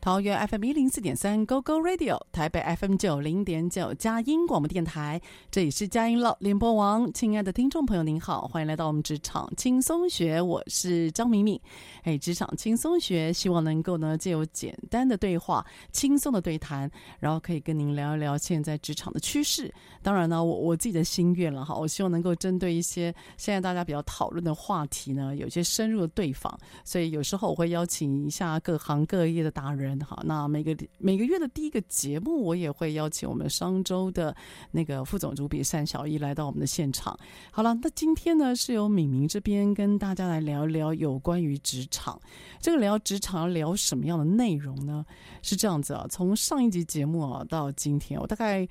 [0.00, 5.20] 桃园 FM 一零四点三 Go Go Radio，台北 FM 九零点九佳音广播电台，
[5.50, 7.12] 这里是佳音乐联播网。
[7.12, 11.60] 亲爱的听众朋友，您好，欢迎来到我们职场轻松学，我是张敏敏。
[12.04, 15.62] 哎，职场轻松学，希望能够呢，借由简单的对话、
[15.92, 19.70] 轻松的对谈，然后可以跟您聊一聊现在职场的趋势。
[20.02, 26.58] 当然呢，我我自己的心愿了哈，我希望能够针对一些现在大家比较讨论的话题呢，有些深入的对访。
[26.86, 29.89] 所以有时候我会邀请一下各行各业的达人。
[30.00, 34.36] 好，那每个每个月的第一个节目，我也会邀请我们商周的
[34.70, 37.18] 那个副总主笔单小一来到我们的现场。
[37.50, 42.20] 好了，那今天呢是由敏敏这边跟大家来聊一聊有关于职场。
[42.60, 45.06] 这个聊职场要聊什么样的内容呢？
[45.40, 48.68] 是这样子啊，从上一集节目啊到今天，我大概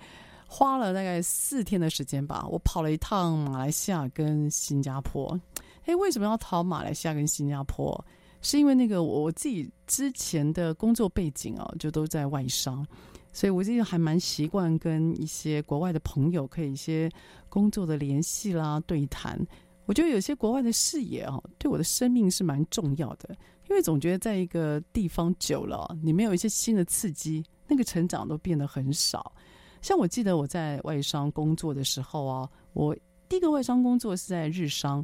[0.48, 5.40] 花了大概四天的时间吧，我跑了一趟马来西亚跟新加坡。
[5.86, 8.06] 诶，为什么要跑马来西亚跟新加坡？
[8.42, 12.86] 是因为那个我我自己之前的工作背景啊，就都在外商，
[13.34, 17.10] 所以我自己还蛮习惯跟一些国外的朋友可以一些
[17.50, 19.40] 工作的联系啦、对谈。
[19.86, 23.36] 我觉得有些国外的视野啊，对我的生命是蛮重要的，
[23.70, 29.34] 因为总觉得在一个地方久了，你没有一些新的刺激，那个成长都变得很少。
[29.82, 32.96] 像我记得我在外商工作的时候啊，我
[33.28, 35.04] 第一个外商工作是在日商。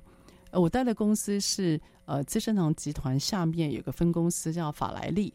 [0.60, 5.34] 我待的公司是呃资生堂集团下面有个分公司叫法莱利，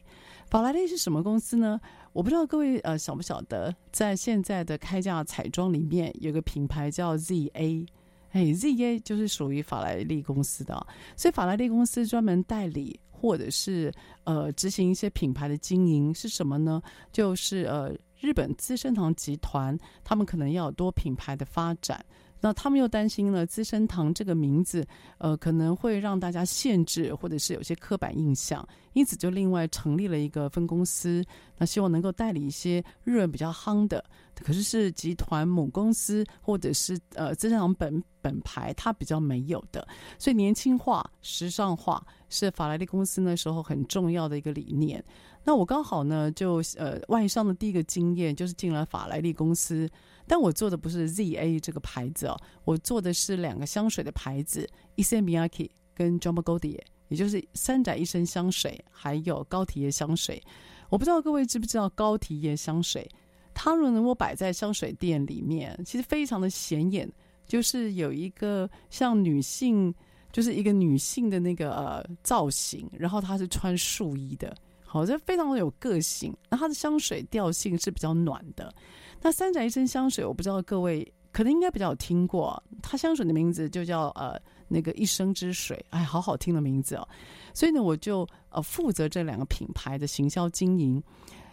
[0.49, 1.79] 法莱利是什么公司呢？
[2.13, 7.87] 我不知道各位呃晓不晓得，在现在的开架彩妆里面有个品牌叫 ZA，
[8.31, 13.93] 哎 ZA 就是属于法莱利公司的，所以法莱利公司专门代理或者是
[14.23, 16.81] 呃执行一些品牌的经营是什么呢？
[17.11, 22.03] 就是呃日本资生堂集团他们可能要多品牌的发展。
[22.41, 24.85] 那他们又担心了资生堂这个名字，
[25.19, 31.23] 呃，可能会让大家限制，或者是有些刻板印象，因此就另外成立了一个分公司，
[31.57, 34.03] 那希望能够代理一些日文比较夯的，
[34.35, 39.87] 可是是集团母公司或者是呃资生堂本本牌它比较没有的，
[40.17, 45.03] 所以年轻化、时尚化是法莱利公司那时候很重要的一个理念。
[45.43, 49.87] 那我刚好呢，就呃外商的第一个经验就是进了法莱利公司。
[50.31, 54.65] 但我做的不是 ZA 这个牌子哦，我做的是两个香水的牌子
[54.95, 60.41] ，Issey Miyake 跟 Jean Paul Gaultier，也就是三宅一生香水，还有高缇耶香水。
[60.89, 63.05] 我不知道各位知不知道高缇耶香水？
[63.53, 67.11] 它如果能够摆在香水店里面，其实非常的显眼，
[67.45, 69.93] 就是有一个像女性，
[70.31, 74.55] 就是一个女性的那个呃造型，然后她是穿素衣的，
[74.85, 76.33] 好，这非常的有个性。
[76.49, 78.73] 那它的香水调性是比较暖的。
[79.21, 87.07] 那三宅一生香水，我不知道各位可能应该比较有听过，它香水的名字就叫呃那个一生之水，哎，好好听的名字哦。
[87.53, 91.01] 所以呢，我就呃负责这两个品牌的行销经营，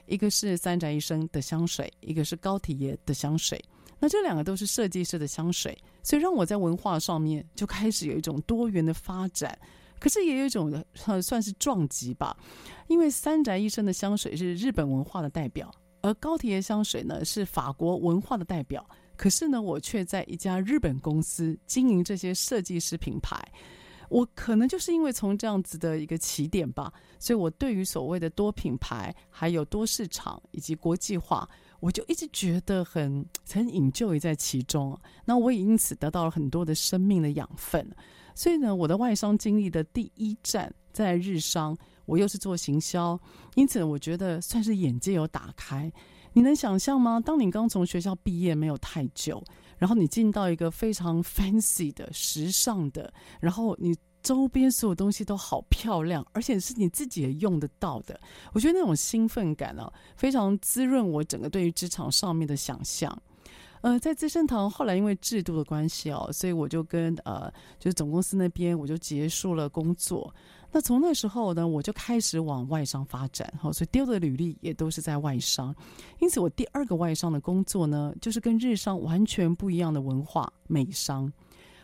[0.06, 3.62] 一个是三宅一生的香水，一个是高缇耶的香水。
[4.00, 9.59] 那这两个都是设计师的香水，所以让我在文化上面就开始有一种多元的发展，
[9.99, 12.37] 可是也有一种算是撞击吧，
[12.87, 15.71] 因为三宅一生的香水是日本文化的代表。
[16.09, 18.85] 而高缇耶香水呢，是法国文化的代表，
[19.15, 23.39] 可是呢，我却在一家日本公司经营这些设计师品牌。
[24.09, 31.47] 我可能就是因为从这样子的一个起点吧，所以我对于所谓的多品牌、还有多市场以及国际化，
[31.79, 33.23] 我就一直觉得很
[33.53, 34.99] 很引咎于在其中。
[35.27, 37.87] 那我也因此得到了很多的生命的养分。
[38.35, 41.77] 所以呢，我的外商经历的第一站在日商，
[42.09, 43.21] 我又是做行销，
[43.55, 45.93] 因此我觉得算是眼界有打开。
[46.33, 47.21] 你能想象吗？
[47.21, 49.45] 当你刚从学校毕业没有太久，
[49.77, 58.19] 然后你进到一个非常 fancy 的、时尚的，然后你周边所有东西都好漂亮，而且是你自己也用得到的。
[58.53, 63.23] 我觉得那种兴奋感啊，非常滋润我整个对于职场上面的想象。
[63.81, 70.35] 呃，在资生堂后来因为制度的关系哦，所以我就跟呃，就是总公司那边我就结束了工作。
[70.71, 75.75] 那从那时候呢，我就开始往外商发展，好，所以丢的履历也都是在外商。
[76.19, 81.33] 因此，我第二个外商的工作呢，就是跟日商完全不一样的文化——美商。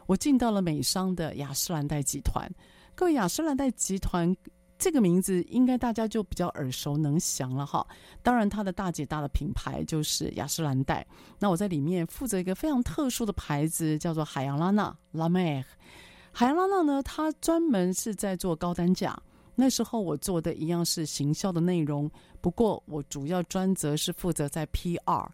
[0.07, 2.47] 我进到了美商的雅诗兰黛集团。
[2.95, 4.37] 各位，雅诗兰黛集团
[4.79, 7.87] 这个名字应该大家就比较耳熟能详了哈。
[8.23, 11.07] 当然，它的大姐大的品牌就是雅诗兰黛。
[11.39, 15.65] 那我在里面负责一个非常特殊的牌子，叫做海洋拉娜 （La Mer）。
[16.33, 19.17] 海洋拉娜呢，它专门是在做高单价。
[19.55, 22.11] 那时候我做的一样是行销的内容，
[22.41, 25.29] 不过我主要专责是负责在 PR。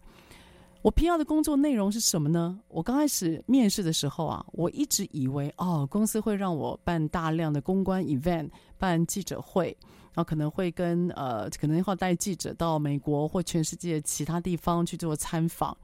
[0.83, 2.59] 我 PR 的工作内容是什么呢？
[2.67, 8.49] 我刚开始面试的时候啊，我一直以为哦，公司会让我办大量的公关 event，
[8.79, 9.77] 办记者会，
[10.11, 15.77] 然后可能会跟呃，可能要带记者到美国或全世界其他地方去做参访。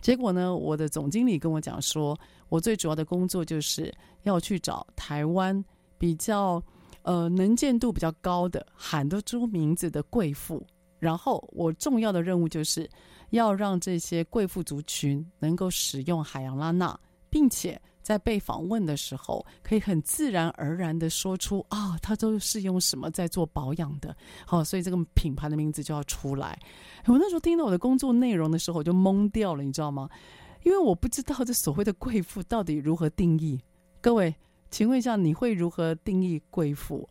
[0.00, 2.18] 结果呢，我的总经理跟我讲说，
[2.48, 3.94] 我最主要的工作就是
[4.24, 5.64] 要去找台湾
[5.96, 6.60] 比较
[7.02, 10.60] 呃能见度比较高的喊得出名字的贵妇，
[10.98, 12.90] 然后我重要的任务就是
[13.30, 16.98] 要让这些贵妇族群能够使用海洋拉娜，
[17.28, 17.80] 并且。
[18.02, 24.16] 在被访问的时候，可以很自然而然的说出啊，他都是用什么在做保养的，
[24.46, 26.58] 好，所以这个品牌的名字就要出来。
[27.06, 30.08] 我那时候听到我的工作内容的时候，我就懵掉了，你知道吗？
[30.64, 33.60] 因为我不知道这所谓的贵妇到底如何定义。
[34.00, 34.34] 各位，
[34.70, 37.08] 请问一下，你会如何定义贵妇？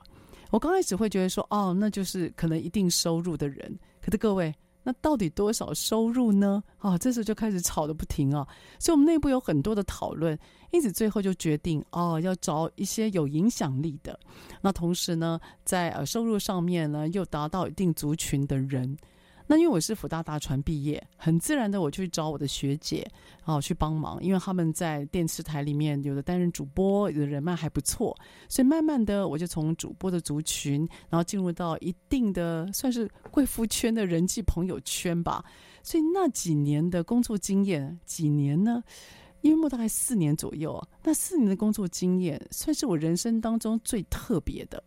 [0.49, 3.79] 我刚开始会觉得说，哦，那就是可能一定收入的人。
[4.01, 4.53] 可是各位。
[4.89, 6.63] 那到底多少收入呢？
[6.79, 8.47] 啊，这时候就开始吵得不停啊！
[8.79, 10.35] 所以我们内部有很多的讨论，
[10.71, 14.19] 因此最后就决定哦，要找一些有影响力的。
[14.61, 18.97] 那同时呢，在呃收入上面呢，又达到一定族群的人。
[19.51, 23.03] 那因为我是辅大大传毕业，很自然的我就去找我的学姐，
[23.43, 28.15] 啊，去帮忙，因为他们在电视台里面有的担任主播，有的人脉还不错，
[28.47, 35.43] 所以慢慢的我就从主播的族群，然后进入到一定的算是贵妇圈的人际朋友圈吧。
[35.81, 38.83] 所以那几年的工作经验，几年呢？
[39.41, 44.83] 约莫大概四年左右，那四年的工作经验算是我人生当中最特别的。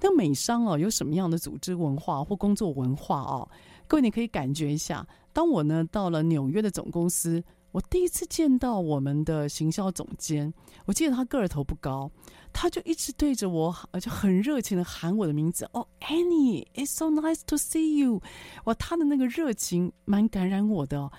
[0.00, 3.48] 那美商哦，有什么样的组织文化或工作文化哦？
[3.86, 5.06] 各位，你可以感觉一下。
[5.32, 7.42] 当我呢到了纽约的总公司，
[7.72, 10.52] 我第一次见到我们的行销总监。
[10.86, 12.10] 我记得他个儿头不高，
[12.52, 15.68] 他就一直对着我，就很热情的喊我的名字。
[15.72, 18.22] 哦，Annie，it's so nice to see you。
[18.64, 21.10] 哇，他的那个热情蛮感染我的。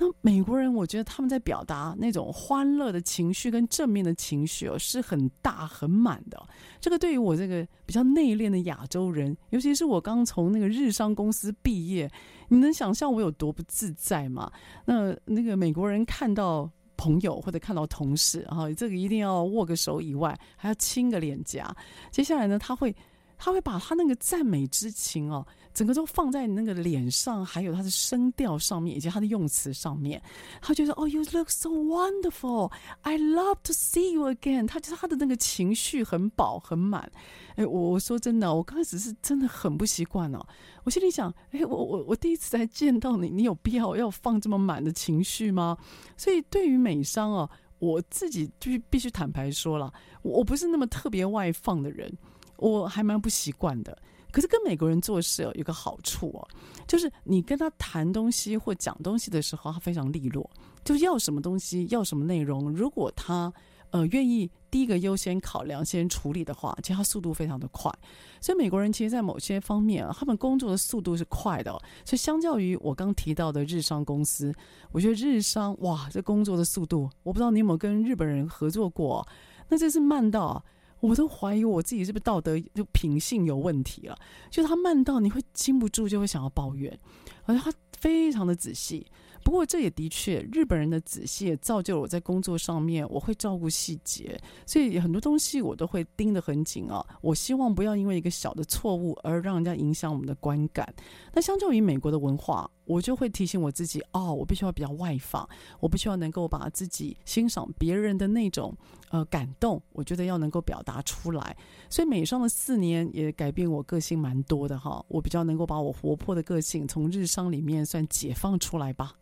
[0.00, 6.42] 那美国人，我觉得他们在表达那种欢乐的情绪跟正面的情绪哦，是很大很满的。
[6.80, 12.10] 这个对于我这个比较内敛的亚洲人，尤其是我刚从那个日商公司毕业，
[12.48, 14.50] 你能想象我有多不自在吗？
[14.86, 21.76] 那那个美国人看到朋友或者看到同事，哈，这个一定要握个手以外，还要亲个脸颊。
[22.10, 22.96] 接下来呢，他会
[23.42, 25.46] 他会把他那个赞美之情哦。
[25.72, 30.20] 整个都放在那个脸上，还有他的声调上面，以及他的用词上面。
[30.60, 32.72] 他就说：“哦，you look so wonderful.
[33.02, 37.10] I love to see you again。”他就是他的那个情绪很饱很满。
[37.54, 40.44] 哎，我我说真的，我刚开始是真的很不习惯哦。
[40.82, 45.78] 我心里想：哎，我我我第一次才见到你，你有必要要放这么满的情绪吗？
[46.16, 49.92] 所以对于美商哦，我自己就是必须坦白说了，
[50.22, 52.12] 我不是那么特别外放的人，
[52.60, 53.98] 我还蛮不习惯的。
[54.32, 56.48] 可是跟美国人做事有一个好处哦，
[56.86, 60.48] 就是你跟他谈东西或讲东西的时候，他非常利落，
[60.84, 62.72] 就要什么东西，要什么内容。
[62.72, 63.52] 如果他
[63.90, 67.92] 呃愿意第一个优先考量、先处理的话，其实他速度非常的快。
[68.40, 71.82] 所以美国人其实，在某些方面啊，他们工作的速度是快的哦。
[72.04, 74.54] 所以相较于我刚提到的日商公司，
[74.92, 79.26] 我觉得日商哇，这工作的速度，我不知道你有没有跟日本人合作过，
[79.68, 80.64] 那真是慢到。
[81.00, 84.16] 我都怀疑我自己是不是道德就品性有问题了，
[84.50, 86.96] 就他慢到你会禁不住就会想要抱怨，
[87.44, 89.06] 而且他非常的仔细。
[89.42, 97.02] 不过这也的确，日本人的仔细也造就了我在工作上面我会照顾细节，所以很多东西我都会盯得很紧啊。
[97.22, 100.94] 我希望不要因为一个小的错误而让人家影响我们的观感。
[101.32, 102.70] 那相较于美国的文化。
[102.90, 108.76] 我就会提醒我自己，哦，我必须要比较外放，我必须要能够把自己欣赏别人的那种
[109.10, 111.56] 呃感动，我觉得要能够表达出来。
[111.88, 119.14] 所以美商的四年也改变我个性蛮多的哈，我比较能够把我活泼的个性从日商里面算解放出来吧。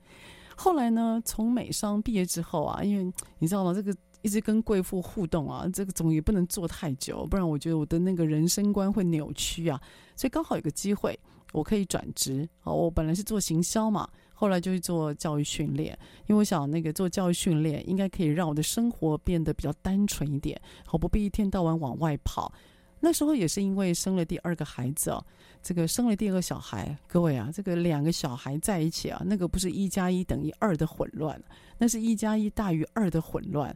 [0.57, 3.75] 后来呢，从美商毕业之后啊，因为你知道吗？
[3.75, 9.79] 这个一直跟贵妇互动啊，这个总也不能做太久，不然我觉得我的那个人生观会扭曲啊。
[10.17, 11.17] 所以刚好有个机会，
[11.53, 12.49] 我可以转职。
[12.65, 22.53] 哦，我本来是做行销嘛，后来就去做教育训练，因为我想那个做教育训练应该可以让我的生活变得比较单纯一点，好不必一天到晚往外跑。
[23.01, 25.25] 那时候也是因为生了第二个孩子哦，
[25.63, 31.41] 这个生了第二个小孩，各位啊，这个两个小孩在一起啊，那个不是一加一等于二的混乱，
[31.79, 33.71] 那是一加一大于二的混乱。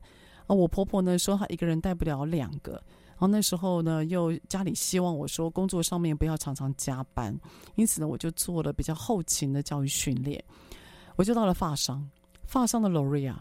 [0.49, 2.83] 啊，我婆婆呢说她一个人带不了两个，
[3.23, 7.33] 然后那时候呢又家里希望我说工作上面不要常常加班，
[7.77, 10.43] 因此呢我就做了比较后勤的教育训练，
[11.15, 12.05] 我就到了法商，
[12.49, 13.37] 法商的 L'Oréal，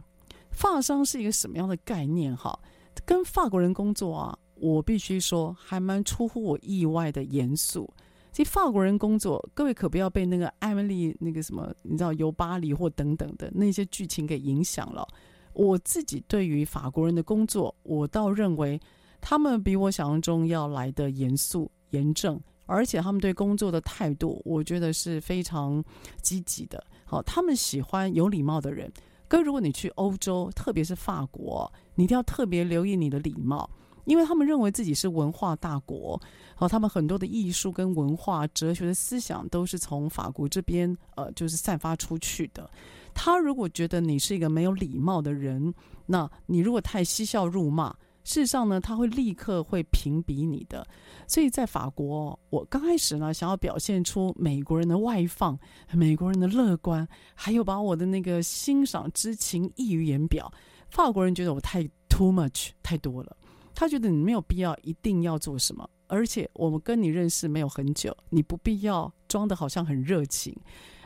[0.51, 2.59] 法商是一个什么样的概念哈？
[3.07, 4.37] 跟法国人工作啊。
[4.53, 7.91] 我必须说，还蛮出乎我意外的严肃。
[8.31, 15.07] 其实法国人工作，各位可不要被那个艾蜜莉那个什么，你知道游巴黎或等等的那些剧情给影响了。
[15.53, 18.79] 我自己对于法国人的工作，我倒认为
[19.21, 25.81] 他们比我想象中要来的严肃严正，而且他们对工作的态度，我觉得是非常
[26.21, 26.83] 积极的。
[27.05, 28.91] 好，他们喜欢有礼貌的人。
[29.27, 33.69] 跟如果你去欧洲，特别是法国，你一定要特别留意你的礼貌。
[34.05, 36.19] 因为他们认为自己是文化大国，
[36.55, 42.67] 好，他们很多的艺术跟文化、哲学的思想都是从法国这边呃，就是散发出去的。
[43.13, 45.71] 他如果觉得你是一个没有礼貌的人，
[46.07, 50.85] 那你如果太嬉笑怒骂，事实上呢，他会立刻会评比你的。
[51.27, 55.57] 所以在法国，我刚开始呢，想要表现出美国人的外放、
[55.91, 60.51] 美国人的乐观，还有把我的那个欣赏之情溢于言表。
[60.89, 63.37] 法国人觉得我太 too much 太多了。
[63.73, 70.55] 他觉得你没有必要一定要做什么，而且我们跟你认识没有很久，你不必要装得好像很热情。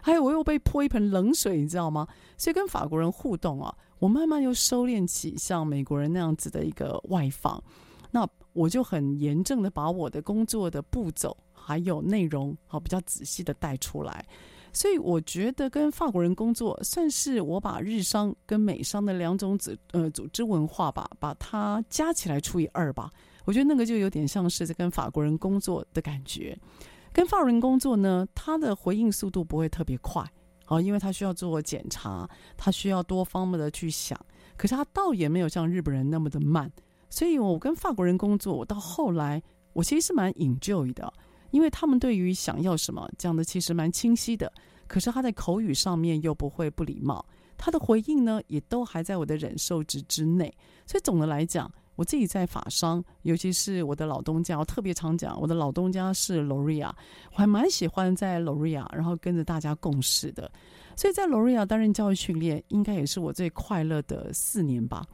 [0.02, 2.08] 还有我又被泼一盆冷水，你知道吗？
[2.38, 7.62] 所以跟法国人互动啊，我慢慢又收敛起像美国人那样子的一个外放。
[8.12, 14.26] 那我就很严正的把我的工作的步骤还有内容好比较仔细的带出来。
[14.72, 23.10] 所以我觉得跟法国人工作，算是我把日商跟美商的两种组呃组织文化吧，把它加起来除以二吧。
[23.46, 26.58] 我觉得那个就有点像是在跟法国人工作的感觉。
[27.14, 30.22] 跟法国人工作呢，他的回应速度不会特别快，
[30.68, 34.20] 哦，因为他需要做检查，他需要多方面的去想。
[34.58, 36.72] 可是他倒也没有像日本人那么的慢。
[37.10, 39.42] 所以我跟法国人工作，我到后来
[39.74, 41.12] 我其实是蛮 enjoy 的。
[41.52, 44.52] 因为他们对于想要什么讲的其实蛮清晰的，
[44.88, 50.54] 可是他在口语上面又不会不礼貌，他的回应呢也都还在我的忍受值之内。
[50.86, 56.92] 所以总的来讲，我自己在法商，尤其是我的老东家，我特别常讲，我的老东家是 L'Oréal，
[57.32, 60.52] 我还蛮喜欢在 L'Oréal，然后跟着大家共事的。
[60.96, 65.06] 所以在 L'Oréal 担任教育训练，应该也是我最快乐的四年吧。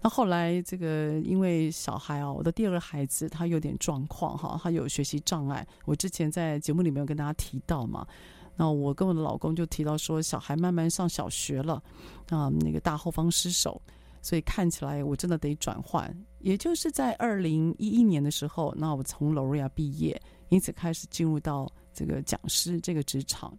[0.00, 5.66] 那后来，这个因为小孩啊，我的第二个孩子他有点状况哈，他有学习障碍。
[5.86, 8.06] 我之前在节目里面有跟大家提到嘛，
[8.56, 11.82] 那我跟我的老公就提到说，小孩慢慢上小学了，
[12.28, 13.80] 啊，那个大后方失守，
[14.24, 16.10] 所以看起来我真的得转换。
[16.40, 23.52] 也就是在二零一一年的时候，那我从 l o r i a 毕业，因此开始进入到这个讲师这个职场。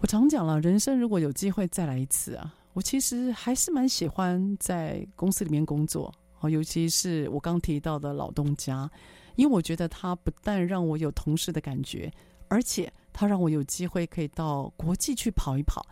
[0.00, 2.54] 我常讲了，人生如果有机会再来一次啊。
[2.74, 8.88] 我其实还是蛮喜欢在公司里面工作，尤其是我刚提到的老东家，
[9.36, 12.12] 因为我觉得他不但让我有同事的感觉，
[12.48, 15.84] 而且他让我有机会可以到国际去跑一跑，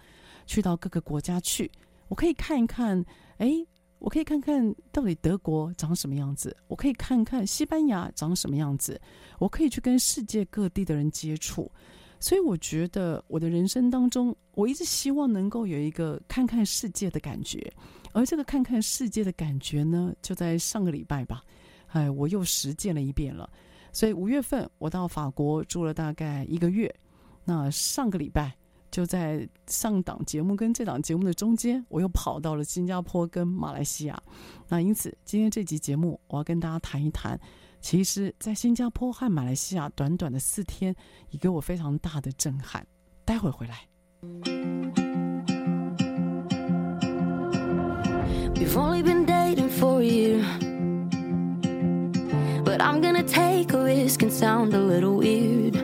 [0.46, 1.70] 去到各个国家去，
[2.06, 3.04] 我可以看一看，
[3.38, 3.52] 哎，
[3.98, 9.00] 我可以看看到底德国长什么样子，我可以看看西班牙长什么样子，
[9.38, 11.70] 我可以去跟世界各地的人接触。
[12.20, 17.72] 所以我觉得我的人生当中，我一直希望能够有一个看看世界的感觉，
[18.12, 21.44] 而这个看看世界的感觉呢，就在上个礼拜吧，
[21.88, 23.48] 哎，我又实践了一遍了。
[23.92, 26.92] 所以五月份我到法国住了大概一个月，
[27.44, 28.56] 那上个礼拜
[28.90, 34.20] 就在上档节目跟这档节目的中间，我又跑到了新加坡跟马来西亚。
[34.68, 37.38] 那因此今天这集节目，我要跟大家谈一谈。
[37.80, 40.94] 其实，在新加坡和马来西亚短短的四天，
[41.30, 42.84] 也给我非常大的震撼。
[43.24, 43.86] 待会回来。
[48.54, 50.42] We've only been dating for a year,
[52.64, 55.77] but I'm gonna take a risk and sound a little weird.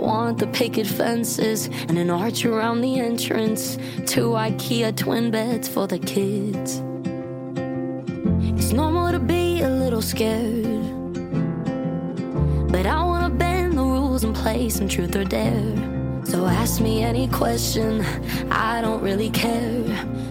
[0.00, 3.76] Want the picket fences and an arch around the entrance.
[4.06, 6.82] Two IKEA twin beds for the kids.
[8.58, 10.64] It's normal to be a little scared.
[12.72, 15.76] But I wanna bend the rules and play some truth or dare.
[16.24, 18.02] So ask me any question,
[18.50, 19.84] I don't really care.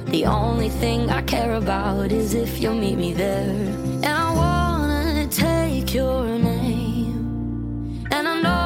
[0.08, 3.50] The only thing I care about is if you'll meet me there.
[4.04, 8.08] And I wanna take your name.
[8.12, 8.59] And I know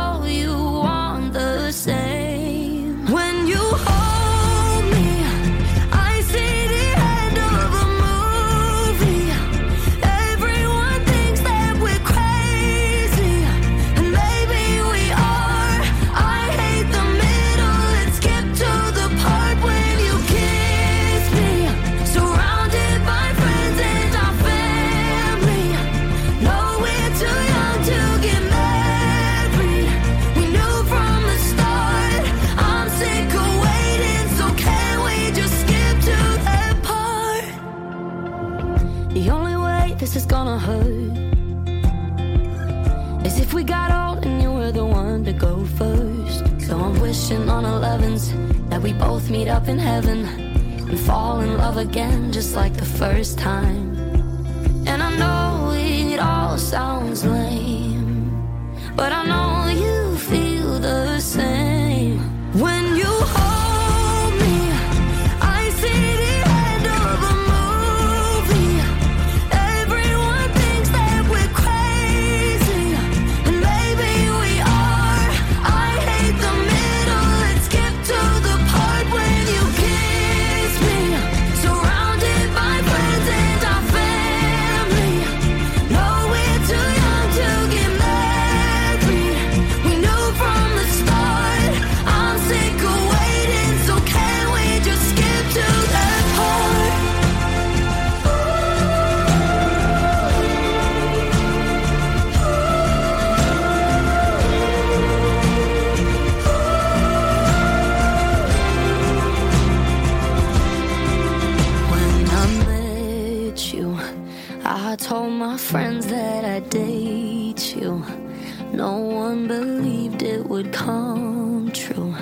[120.53, 122.13] would come true.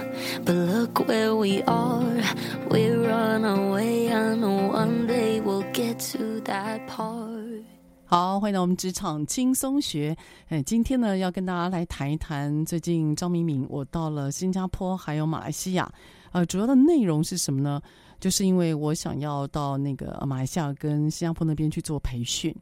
[0.45, 2.23] But look where we are,
[2.69, 4.09] we're on our way.
[4.09, 7.65] I know one day we'll get to that part.
[8.05, 10.15] 好，欢迎到我们职场轻松学。
[10.47, 15.91] 哎，今天呢，要跟大家来谈一谈最近张敏敏我到了新加坡还有马来西亚。
[16.31, 17.81] 呃，主要的内容是什么呢？
[18.21, 22.55] 就是因为我想要到那个马来西亚跟新加坡那边去做培训，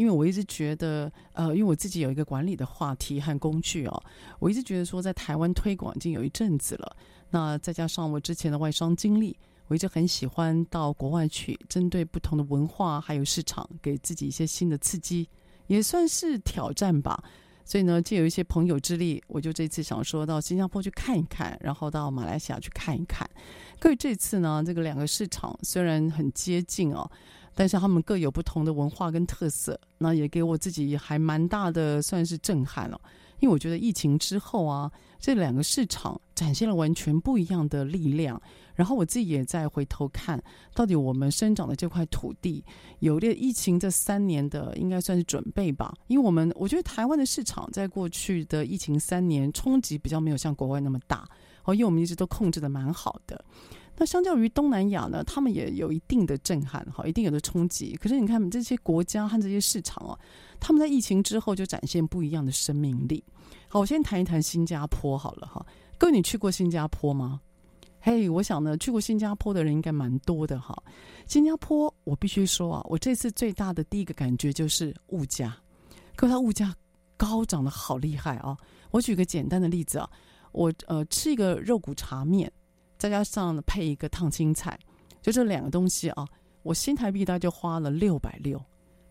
[0.00, 4.02] 因为我一直觉得，呃，因为我自己有一个管理的话题和工具哦，
[4.38, 6.96] 我一直觉得说在台湾推广已经有一阵子了。
[7.28, 9.36] 那再加上我之前的外商经历。
[9.68, 15.28] 我一直很喜欢到国外去，针对不同的文化还有市场，给自己一些新的刺激，
[15.68, 17.22] 也算是挑战吧。
[17.64, 23.24] 所以呢，借有一些朋友之力，我就这次想说到新加坡去看一看，然后到马来西亚去看一看。
[23.78, 27.08] 各位这次呢，这个两个市场虽然很接近哦，
[27.60, 32.98] 但是他们各有不同的文化跟特色，那也给我自己还蛮大的算是震撼了。
[33.38, 38.40] 因为我觉得疫情之后啊，这两个市场展现了完全不一样的力量。
[38.74, 40.42] 然后我自己也在回头看，
[40.74, 42.64] 到底我们生长的这块土地，
[43.00, 45.94] 有了疫情这三年的应该算是准备吧。
[46.06, 51.28] 因为我们我觉得台湾的市场在过去的疫情三年冲击比较没有像国外那么大，
[51.64, 53.44] 哦，因为我们一直都控制的蛮好的。
[54.00, 57.94] 那相较于东南亚呢，他们也有一定的震撼，哈，一定有的冲击。
[58.00, 60.18] 可是你看这些国家和这些市场哦，
[60.58, 63.22] 他们在疫情之后就展现不一样的生命力。
[63.68, 65.62] 好，我先谈一谈新加坡好了哈。
[65.98, 67.42] 各位，你去过新加坡吗？
[68.00, 70.74] 嘿、我想呢，去过新加坡的人应该蛮多的哈。
[71.26, 75.54] 新加坡，我必须说啊，我这次最大的第一个感觉就是物价，
[76.16, 76.74] 可是它物价
[77.18, 78.56] 高涨的好厉害啊。
[78.92, 80.08] 我举个简单的例子啊，
[80.52, 82.50] 我呃吃一个肉骨茶面，
[83.00, 84.78] 再加上配一个烫青菜，
[85.22, 86.26] 就这两个东西啊，
[86.62, 88.62] 我新台币大概就花了六百六。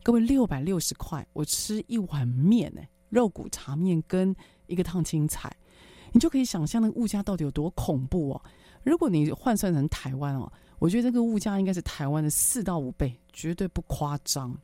[0.04, 4.34] 各位，六百六十块，我吃一碗面呢，肉骨茶面跟
[4.67, 5.52] 一个烫青菜，
[6.12, 8.41] 你就可以想象那个物价到底有多恐怖哦。
[8.84, 14.56] 如果你换算成台湾哦，我觉得这个物价应该是台湾的四到五倍，绝对不夸张。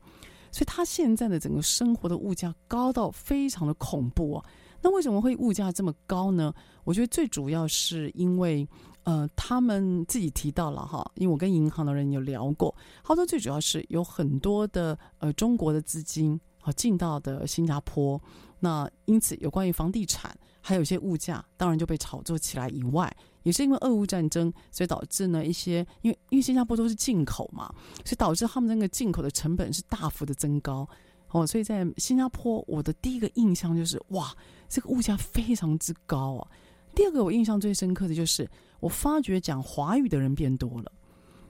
[0.52, 4.46] 所以他现在的整个生活的物价高到非常的恐怖哦。
[4.82, 6.54] 那为什么会物价这么高呢？
[6.84, 8.68] 我觉得最主要是因为
[9.06, 18.22] 呃，他们自己提到了哈，因为我跟银行的人有聊过，他说最主要是有很多的呃中国的资金啊进到的新加坡，
[18.60, 20.38] 那因此有关于房地产。
[20.68, 27.72] 还有一些物价当然就被炒作起来以外，也是因为俄乌战争，所以导致呢一些因为因为新加坡都是进口嘛，
[28.04, 30.90] 所以导致他们那个进口的成本是大幅的增高
[31.30, 34.36] 哦，所以在新加坡我的第一个印象就是哇，
[34.68, 36.48] 这个物价非常之高啊。
[36.96, 40.92] 第二个我印象最深刻的就是我发觉讲华语的人变多了。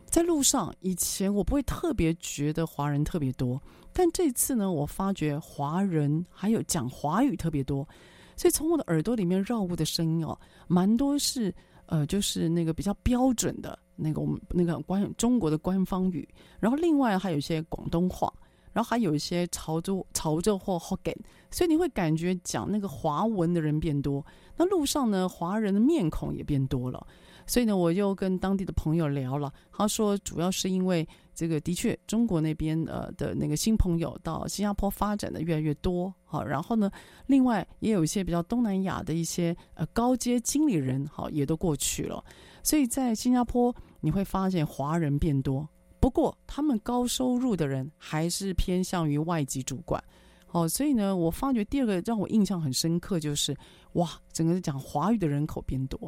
[0.05, 3.61] 在路上，以前我不会特别觉得华人特别多，
[3.91, 7.85] 但这次呢，我发觉华人还有讲华语特别多，
[8.37, 11.53] 所以从我的耳朵里面绕过的声音哦，蛮多是
[11.87, 16.25] 呃，就是那个比较标准的那个我们那个关中国的官方语，
[16.59, 18.31] 然后另外还有一些广东话，
[18.71, 21.17] 然后还有一些潮州潮州或 Hokkien，
[21.51, 24.25] 所以你会感觉讲那个华文的人变多，
[24.57, 27.05] 那路上呢，华人的面孔也变多了。
[27.47, 36.89] 所以呢，我又跟当地的朋友聊了，他说主要是因为这个的确中国那边呃的那个新朋友到新加坡发展的越来越多，好，然后呢，
[37.27, 42.23] 另外也有一些比较东南亚的一些呃高阶经理人，好，也都过去了，
[42.63, 50.03] 所以在新加坡你会发现华人变多，不过他们高收入的人还是偏向于外籍主管。
[50.55, 53.53] 哦，所以呢，我发觉第二个让我印象很深刻就是，
[53.95, 55.99] 哇，整个讲华语的人口变多。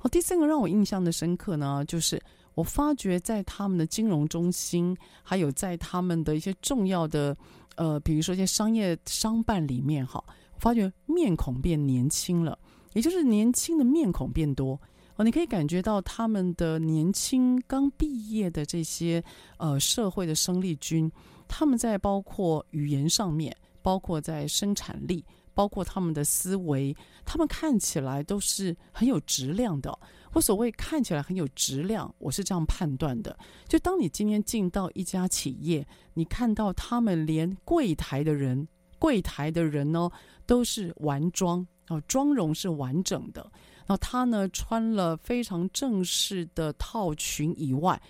[0.00, 2.18] 哦，第三个让我印象的深刻呢，就是
[2.54, 7.36] 我发觉在他们的金融中心，还有在他们的一些重要的，
[7.76, 10.24] 呃，比如说一些商业商办里面，哈，
[10.54, 12.58] 我发觉面孔变年轻了，
[12.94, 14.80] 也就是年轻的面孔变多。
[15.16, 19.22] 哦，你可以感觉到他们的年轻刚毕业的这些
[19.58, 21.12] 呃社会的生力军，
[21.46, 23.54] 他们在包括语言上面。
[23.82, 29.96] 包括在生产力，包括他们的思维，他们看起来都是很有质量的。
[30.32, 33.36] 我所谓看起来很有质量，我是这样判断的。
[33.68, 38.66] 就当你今天进到一家企业，你看到他们连柜台的人，
[38.98, 40.10] 柜台的人呢
[40.46, 43.42] 都是完妆哦，妆容是完整的。
[43.84, 48.00] 然后他呢穿了非常正式的套裙以外。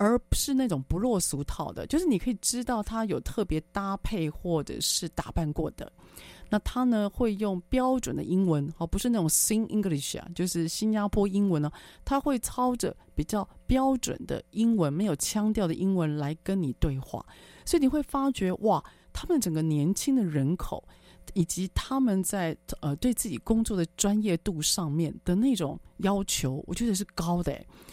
[0.00, 5.92] 而不是那种不落俗套的，就是你可以知道他有特别搭配或者是打扮过的。
[6.48, 11.70] 那他呢会用标准的英文，哦，不是那种 Sing English 啊，就是新加坡英文呢，
[12.02, 17.22] 他会操着比较标准的英文，没有腔调的英文来跟你对话。
[17.66, 18.82] 所以你会发觉，哇，
[19.12, 20.82] 他们整个年轻的人口，
[21.34, 27.52] 以及他们在呃对自己工作的专业度上面的那种要求，我觉得是高的。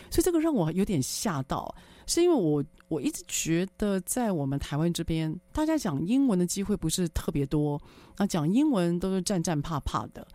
[0.09, 1.75] 所以这个让我有点吓到。
[2.07, 7.79] 是因为我我一直觉得在我们台湾这边，大家讲英文的机会不是特别多，
[8.17, 10.25] 那讲英文都是战战怕怕的。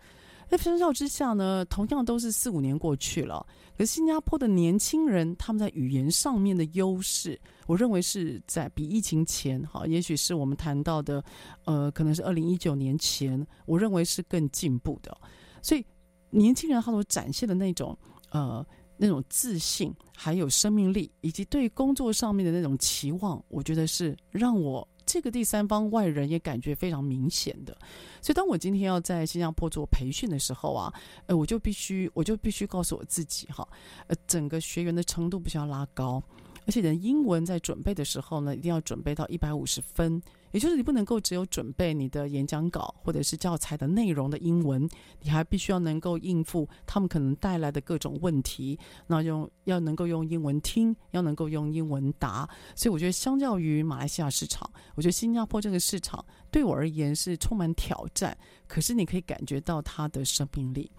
[0.49, 3.43] 那相较之下呢，同样都是四五年过去了，
[3.75, 11.23] 可是新加坡的年轻人他们在语言上面的优势，我认为是在比疫情前哈，也许是我们谈到的，
[11.65, 15.17] 呃，可能是二零一九年前，我认为是更进步的。
[15.61, 15.83] 所以
[16.29, 17.97] 年轻人他所展现的那种
[18.29, 18.63] 呃。
[19.05, 27.77] 那种自信，还有生命力，以及对工作上面的那种期望，我觉得是让我这个第三方外人也感觉非常明显的。
[28.21, 30.93] 所以，当我今天要在新加坡做培训的时候啊，
[31.25, 33.67] 呃，我就必须，我就必须告诉我自己哈，
[34.07, 36.23] 呃，整个学员的程度必须要拉高，
[36.65, 40.21] 而且呢，英文在准备的时候呢，一定要准备到一百五十分。
[40.53, 44.87] 也就是你不能够只有准备你的演讲稿或者是教材的内容的英文，
[45.19, 48.79] 你还必须要能够应付他们可能带来的各种问题。
[49.07, 52.47] 那用要能够用英文听，要能够用英文答。
[52.75, 58.37] 所以我觉得，相较于马来西亚市场，我觉得新加坡这个市场对我而言是充满挑战。
[58.67, 60.91] 可是你可以感觉到它的生命力。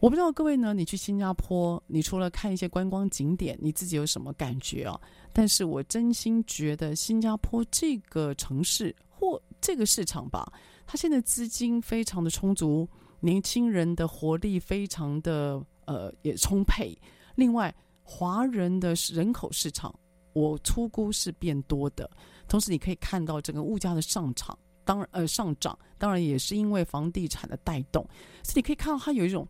[0.00, 5.00] 我不知道各位呢，你去新加坡，你除了看一些观光景点，你自己有什么感觉啊？
[5.38, 10.52] 但是我真心觉得新加坡这个城市或这个市场吧，
[10.84, 12.88] 它现在资金非常的充足，
[13.20, 16.92] 年轻人的活力非常的呃也充沛。
[17.36, 17.72] 另外，
[18.02, 19.96] 华人的人口市场，
[20.32, 22.10] 我粗估是变多的。
[22.48, 28.04] 同时，你可以看到整个物价的上涨，当然呃上涨，当然也是因为房地产的带动。
[28.42, 29.46] 所以你可以看到它有一种。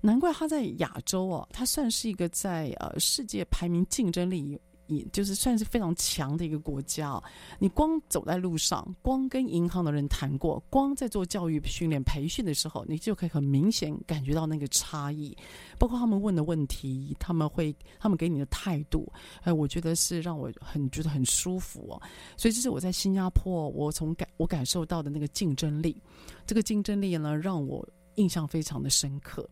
[0.00, 4.56] 难怪它在亚洲哦，它算是一个在呃世界排名竞争力
[4.88, 7.22] 也就是算是非常强的一个国家。
[7.58, 15.36] 你光走在路上，光跟银行的人谈过，光在做教育训练培训的时候，你就可以很明显感觉到那个差异。
[15.78, 19.10] 包括他们问的问题，他们会他们给你的态度，
[19.42, 22.02] 哎，我觉得是让我很觉得很舒服哦。
[22.36, 26.02] 所以这是我在新加坡，我从感我感受到的那个竞争力，
[26.46, 29.48] 这个竞争力呢，让我印象非常的深刻。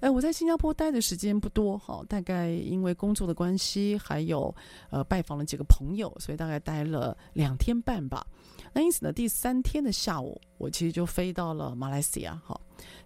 [0.00, 4.54] 哎，我在新加坡待的时间不多哈，大概因为工作的关系，还有
[4.90, 8.26] 呃拜访了几个朋友，所以大概待了两天半吧。
[8.72, 12.58] 那因此呢，第三天的下午，我其实就飞到了马来西亚哈。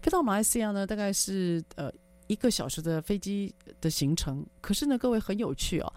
[0.02, 1.90] 飞到马来西亚呢，大概是呃
[2.26, 4.44] 一个小时的飞机的行程。
[4.60, 5.92] 可是呢，各位很有趣哦。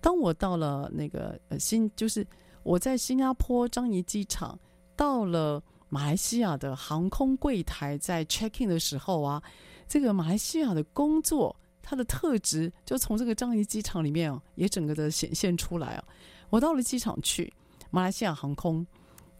[0.00, 2.26] 当我到了那个呃新，就是
[2.62, 4.58] 我在新加坡樟宜机场
[4.96, 9.42] 到了马来西亚的航空柜台，在 checking 的时候啊，
[9.88, 16.04] 这个马来西亚的工作它的特质就从这个樟宜机场里面哦，也整个的显现出来啊。
[16.50, 17.52] 我到了机场去，
[17.90, 18.86] 马来西亚航空。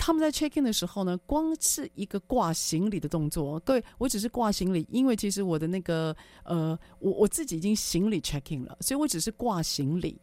[0.00, 10.16] 他们在 check in 的时候呢，光是一个挂行李的动作，各位，我只是挂行李，因为其实我的那个呃，我我自己已经行李 check in 了，所以我只是挂行李。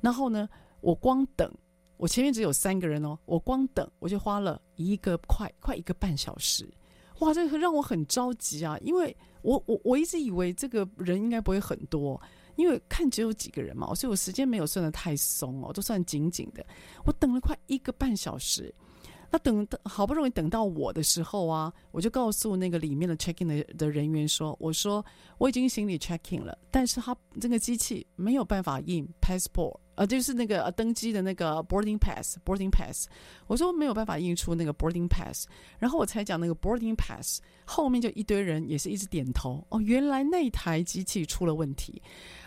[0.00, 0.48] 然后呢，
[0.80, 1.50] 我光等，
[1.96, 6.68] 我前面只有三个人哦，我光等我就花了一个快快一个半小时，
[7.20, 12.20] 哇，这个让我很着急啊，因为我我我一直以为这个人应该不会很多，
[12.56, 16.64] 因为看只有几个人嘛，所以我时间没有算得太松哦，都算紧紧的，
[17.04, 18.74] 我等了快一个半小时。
[19.34, 25.02] 那等等，好不容易等到我的时候啊，我就告诉那个里面的 check in 的的人员说：“我说
[25.38, 33.06] 我已经行李 check in 了，但是他这个机器没有办法印 passport。”呃，就是那个呃登机的那个 boarding pass，boarding pass，
[33.46, 35.46] 我说没有办法印出那个 boarding pass，
[35.78, 37.40] 然后我才讲那个 boarding pass，
[37.72, 39.64] 后面就一堆人也是一直点头。
[39.70, 42.02] 哦，原来那台机器出了问题。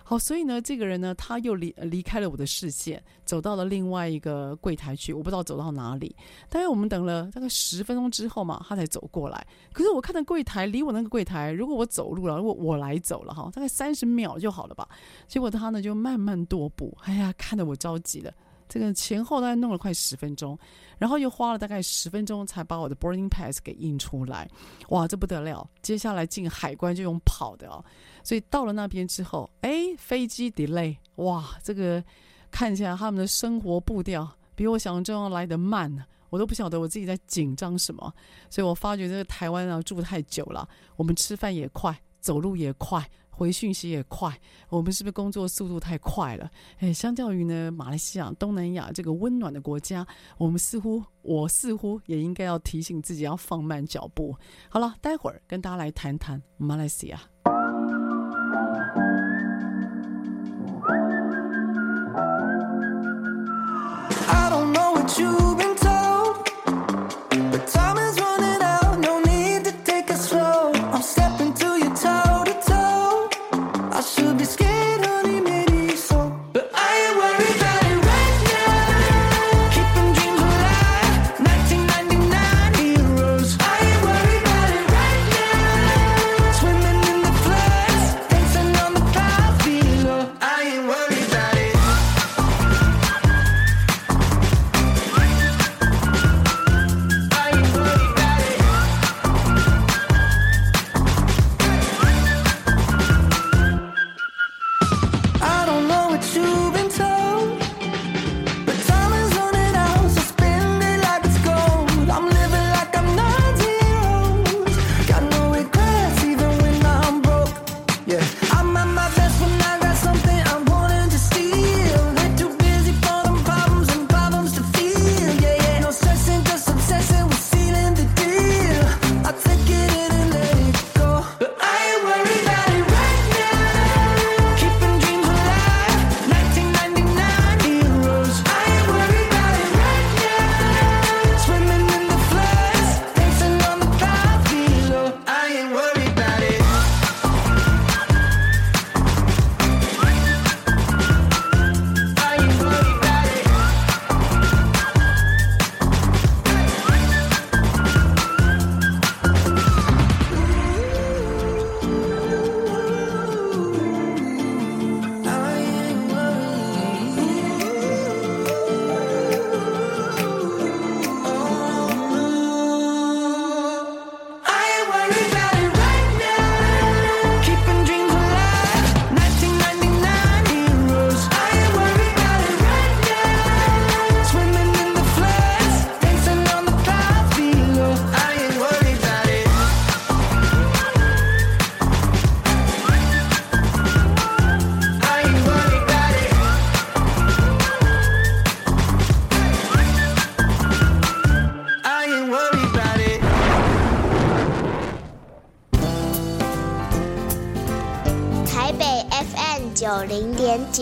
[0.08, 6.16] 好，所以呢，这个人呢，他又离离开了我的视线，走到了另外一个柜台去，我不知道走到哪里。
[6.48, 9.48] 大概我们等了大概十分钟之后嘛，他才走过来。
[9.74, 14.88] 可是我看到柜台离我那个柜台，如果我走路了，如果我来走了哈，大概三十秒就好了吧。
[15.28, 17.34] 结果他呢就慢慢踱步，哎呀。
[17.38, 18.34] 看得我着急了，
[18.68, 20.58] 这个前后大概弄了快十分钟，
[20.98, 24.50] 然后又花了大概十分钟才把我的 boarding pass 给印出来，
[24.90, 25.70] 哇，这不得了！
[25.82, 27.84] 接下来进海关就用跑的哦，
[28.24, 32.04] 所以到了那边之后，哎，飞机 delay，哇，这个
[32.50, 38.14] 看起来他们的生活步调比我想象中来得慢，我都不晓得我自己在紧张什么，
[38.50, 43.08] 所以我发觉这个台湾啊住太久了，我们吃饭也快，走路也快。
[43.36, 46.50] 回讯息也快，我们是不是工作速度太快了？
[46.80, 54.36] 哎，相较于呢，马来西亚、东南亚这个温暖的国家，我们似乎，我似乎也应该要提醒自己要放慢脚步。
[54.70, 57.22] 好了，待会儿跟大家来谈谈马来西亚。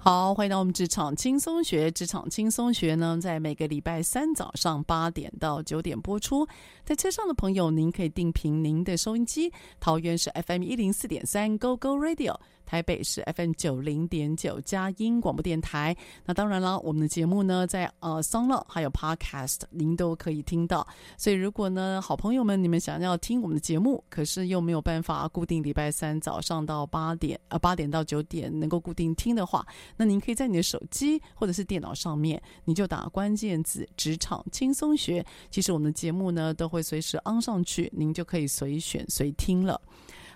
[0.00, 1.90] 好，欢迎到我们职场轻松学。
[1.90, 6.46] 职场轻松学呢，在每个礼拜三早上八点到九点播出。
[6.84, 9.52] 在车上的朋友，您可以定频您的收音机。
[9.80, 12.36] 桃园是 FM 一零四点三 Go Go Radio。
[12.68, 15.96] 台北是 FM 九零点九佳音广播电台。
[16.26, 20.86] 那当然了，我们的节目呢，在呃 s o n g l o 还有 Podcast，您都可以听到。
[21.16, 35.24] 所以如果呢，好朋友们你们想要听我们的节目，可是又没有办法固定礼拜三早上到八点呃八点到九点能够固定听的话，那您可以在你的手机或者是电脑上面，你就打关键字“职场轻松学”。
[35.50, 39.80] 其实我们的节目呢，都会随时 on 上去，您就可以随选随听了。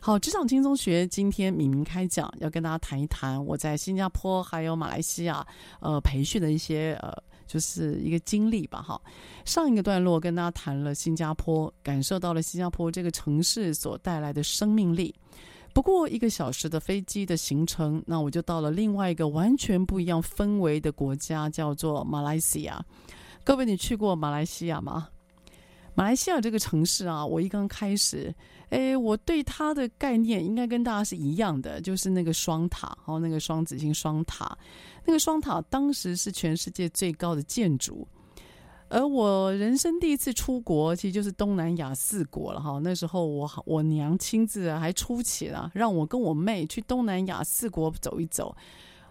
[0.04, 5.46] 好，职场轻松学，今天敏敏开讲，要跟大家谈一谈我在新加坡还有马来西亚
[5.78, 8.82] 呃培训的一些呃，就是一个经历吧。
[8.82, 9.00] 哈，
[9.44, 15.14] 上一个段落跟大家谈了新加坡，感受到了新加坡这个城市所带来的生命力。
[15.72, 22.84] 不过一个小时的飞机的行程，那我就到了另外一个完全不一样氛围的国家，叫做马来西亚。
[23.44, 25.08] 各位，你去过马来西亚吗？
[25.94, 28.34] 马来西亚这个城市啊，我一刚开始。
[28.72, 34.56] 诶，我对它的概念应该跟大家是一样的，就是那个双塔，哦，那个双子星双塔，
[35.04, 38.08] 那个双塔当时是全世界最高的建筑。
[38.88, 42.80] 而我人生第一次出国，其实就是东南亚四国了哈。
[42.82, 48.56] 那时候我我娘亲自还出钱了，让我跟我妹去东南亚四国走一走。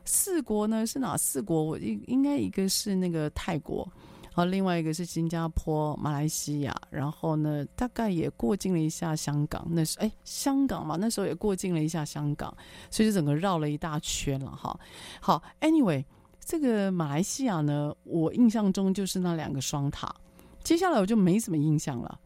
[0.05, 1.63] 四国呢是哪四国？
[1.63, 3.87] 我应应该一个是那个泰国。
[4.33, 9.67] 好，另外一个是新加坡、马来西亚，然后呢，大概也过境了一下香港。
[9.69, 12.55] 那是哎，香港嘛，那时候也过境了一下香港，
[12.89, 14.79] 所以就整个绕了一大圈了哈。
[15.19, 16.05] 好，Anyway，
[16.45, 20.15] 这个马来西亚呢，我印象中就是那两个双塔。
[20.63, 22.17] 接下来我就没什么印象了，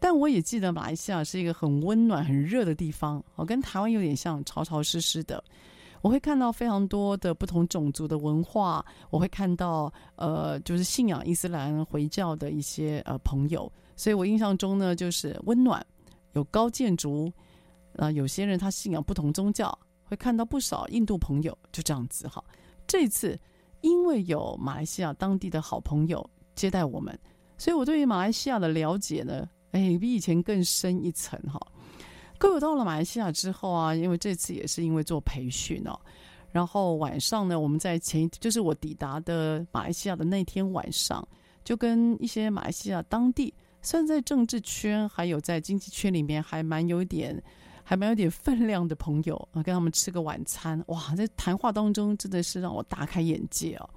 [0.00, 5.44] 但我也记得马来西亚是一个很温暖、很热的地方，哦，跟台湾有点像，潮潮湿湿的。
[6.02, 15.84] 我会看到非常多的不同种族的文化，我会看到呃，就是信仰伊斯兰回教的一些呃朋友，所以我印象中呢，就是温暖，
[16.32, 17.32] 有高建筑，
[17.96, 22.42] 啊、有些人他信仰不同宗教，会看到不少印度朋友，就这样子哈。
[22.86, 23.38] 这次
[23.80, 27.16] 因为有马来西亚当地的好朋友接待我们，
[27.56, 31.60] 所以我对于马来西亚的了解呢，哎，比以前更深一层哈。
[32.42, 35.96] 各位到了马来西亚之后啊，因为这次也是因为做培训哦，
[36.50, 41.24] 然后晚上呢，我们在前就是我抵达的马来西亚的那天晚上，
[41.62, 47.40] 就跟一些马来西亚当地，算在政治圈还有在经济圈里面还蛮有点
[47.84, 53.88] 还蛮有点分量的朋友啊，跟他们吃个晚餐，哇，在谈话当中真的是让我大开眼界哦。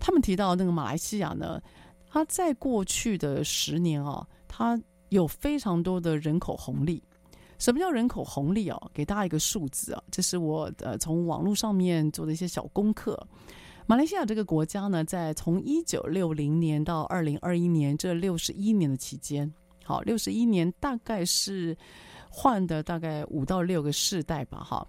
[0.00, 1.62] 他们提到那个马来西亚呢，
[2.10, 4.76] 它在过去的十年哦，它
[5.10, 7.00] 有非常多的人口红利。
[7.58, 8.90] 什么叫人口红利哦？
[8.94, 13.18] 给大家一个数字啊，这是我呃从网络上面做的一些小功课。
[13.86, 21.76] 马来西亚这个国家呢，在从一九六零年到二零二一年这六十一年的期间，好，六十一年大概是
[22.30, 24.86] 换的大概五到六个世代吧，哈。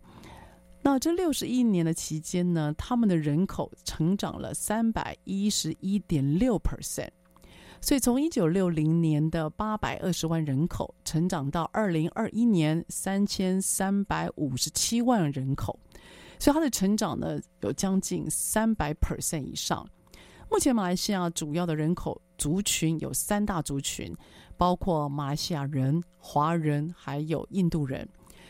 [0.81, 7.09] 那这六十一年的期间呢，他们的人口成长了三百一十一点六 percent。
[7.81, 15.79] 所以，从一九六零年的八百二十万人口成长到二零二一年三千三百五十七万人口，
[16.37, 19.87] 所以它的成长呢有将近三百 percent 以上。
[20.51, 24.13] 目前，马来西亚主要的人口族群有三大族群，
[24.57, 28.07] 包括马来西亚人、华人还有印度人。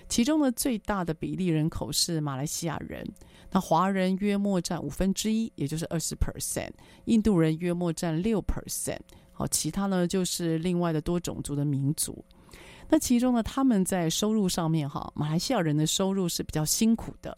[0.09, 3.07] 其中呢，最大的比例人口是马来西亚人，
[3.51, 6.67] 那华人约莫占五分之一，也就是二十 percent；
[7.05, 8.99] 印度人约莫占六 percent。
[9.31, 12.25] 好，其他呢就是另外的多种族的民族。
[12.89, 17.33] 那其中呢，他们在收入上面，哈，马来西亚人的收入是比较辛苦的，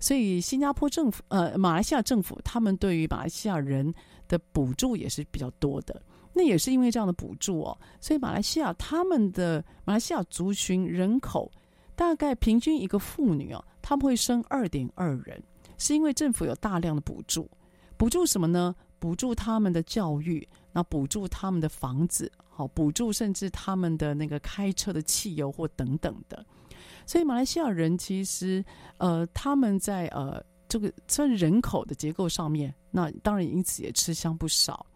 [0.00, 3.94] 所以新加坡政府，呃，马来西亚政府，他们对于马来西亚人
[4.26, 6.02] 的补助也是比较多的。
[6.34, 11.50] 那也是因为这样的补助哦，所以马来西亚他们的马来西亚族群人口
[11.98, 15.42] 大概平均一个妇女哦，他们会生二点二人，
[15.78, 17.50] 是因为政府有大量的补助，
[17.96, 18.72] 补助什么呢？
[19.00, 20.48] 补助他们的教育。
[20.70, 26.46] 那补助他们的房子，好补助甚至他们的那个开车的汽油或等等的，
[27.04, 28.64] 所以马来西亚人其实
[28.98, 34.86] 呃他们在呃这个在人口的结构上面，那当然因此也吃香不少。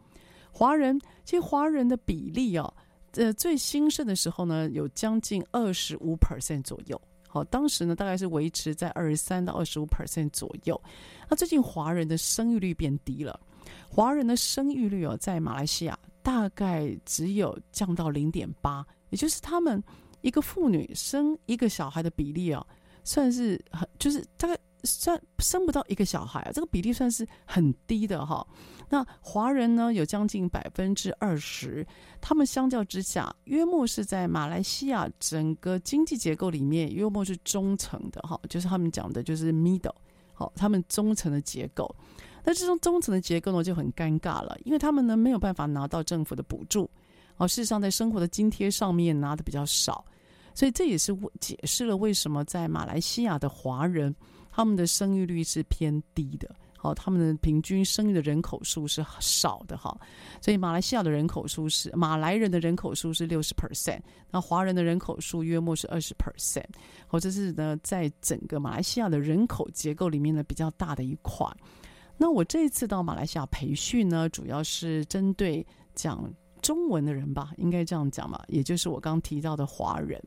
[0.52, 2.72] 华人其实华人的比例哦，
[3.14, 10.80] 呃最兴盛的时候呢有将近二十五 percent 左右，好，当时呢大概是维持在二十三到二十五 percent 左右。
[11.28, 13.38] 那最近华人的生育率变低了，
[13.88, 19.82] 华人的生育率哦，在马来西亚大概只有降到零点八，也就是他们
[20.20, 22.66] 一个妇女生一个小孩的比例哦，
[23.04, 24.58] 算是很就是大概。
[24.84, 28.46] 算生不到一个小孩啊，这个比例算是很低的哈。
[28.88, 31.86] 那华人呢，有将近百分之二十，
[32.20, 39.94] 他们相较之下，约莫是在马来西亚整个经济结构里面，约莫是中层的哈，就是他们讲的就是 middle，
[40.34, 41.94] 好，他们中层的结构。
[42.44, 46.90] 那这种中层的结构呢，就很尴尬了，因为他们呢没有办法拿到政府的补助，
[47.38, 50.04] 哦，事实上在生活的津贴上面拿的比较少，
[50.54, 54.14] 所以这也是解释了为什么在马来西亚的华人。
[54.54, 59.98] 他们的生育率是偏低的，好，他们的平均生育的人口数是少的哈，
[60.42, 64.00] 所以马来西亚的人口数是马来人的人口数是六十 percent，
[64.30, 66.66] 那华人的人口数约莫是二十 percent，
[67.06, 71.46] 好，这是呢在整个马来西亚的人口结构里面呢比较大的一块。
[72.18, 76.30] 那我这一次到马来西亚培训呢，主要是针对讲
[76.60, 80.22] 中文的人吧，应该这样讲吧，也就是我刚提到的华人。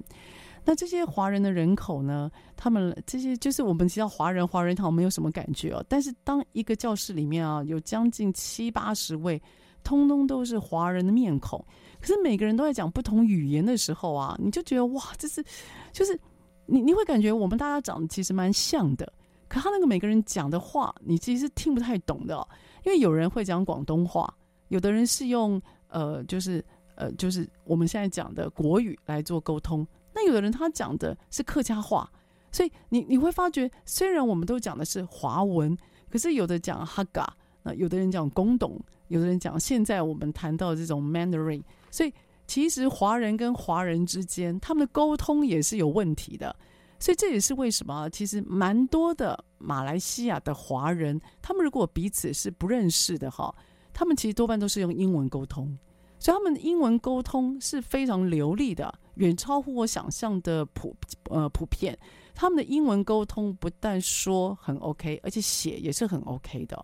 [0.68, 2.32] 那这些华人的人口呢？
[2.58, 5.86] 他们这些就是我们提到华人，华人好像没有什么感觉哦。
[5.88, 9.40] 但是当一个教室里面啊，有将近七八十位，
[9.84, 11.64] 通通都是华人的面孔，
[12.02, 15.46] 可是每个人都在讲不同语言的时候啊，你就觉得哇，这是
[15.92, 16.20] 就是
[16.66, 19.14] 你你会感觉我们大家长得其实蛮像的，
[19.48, 22.48] 可他那个每个人讲的话，你其实是听不太懂的哦，
[22.86, 24.34] 因为有人会讲广东话，
[24.70, 29.86] 有的人是用呃，就是呃，就是我们现在讲的国语来做沟通。
[30.16, 32.10] 那有的人他讲的是客家话，
[32.50, 35.78] 所以你你会发觉，虽然我们都讲的是华文，
[36.10, 41.62] 可是有的讲哈嘎，那有的人讲公董，有的人讲现在我们谈到这种 Mandarin，
[41.92, 42.14] 所以
[42.48, 46.56] 其实华人跟华人之间他们的沟通也是有问题的，
[46.98, 53.54] 所以这也是为什么其实蛮多的马来西亚的华人，他们如果彼此是不认识的哈，
[53.92, 55.78] 他们其实多半都是用英文沟通，
[56.20, 58.98] 所以他们的英文沟通是非常流利的。
[59.16, 60.96] 远超乎我想象的普
[61.30, 61.98] 呃普遍，
[62.34, 66.78] 他们的英文沟通不但说很 OK，而且写也是很 OK 的。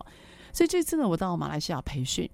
[0.52, 2.28] 所以这次呢，我到马来西亚培训，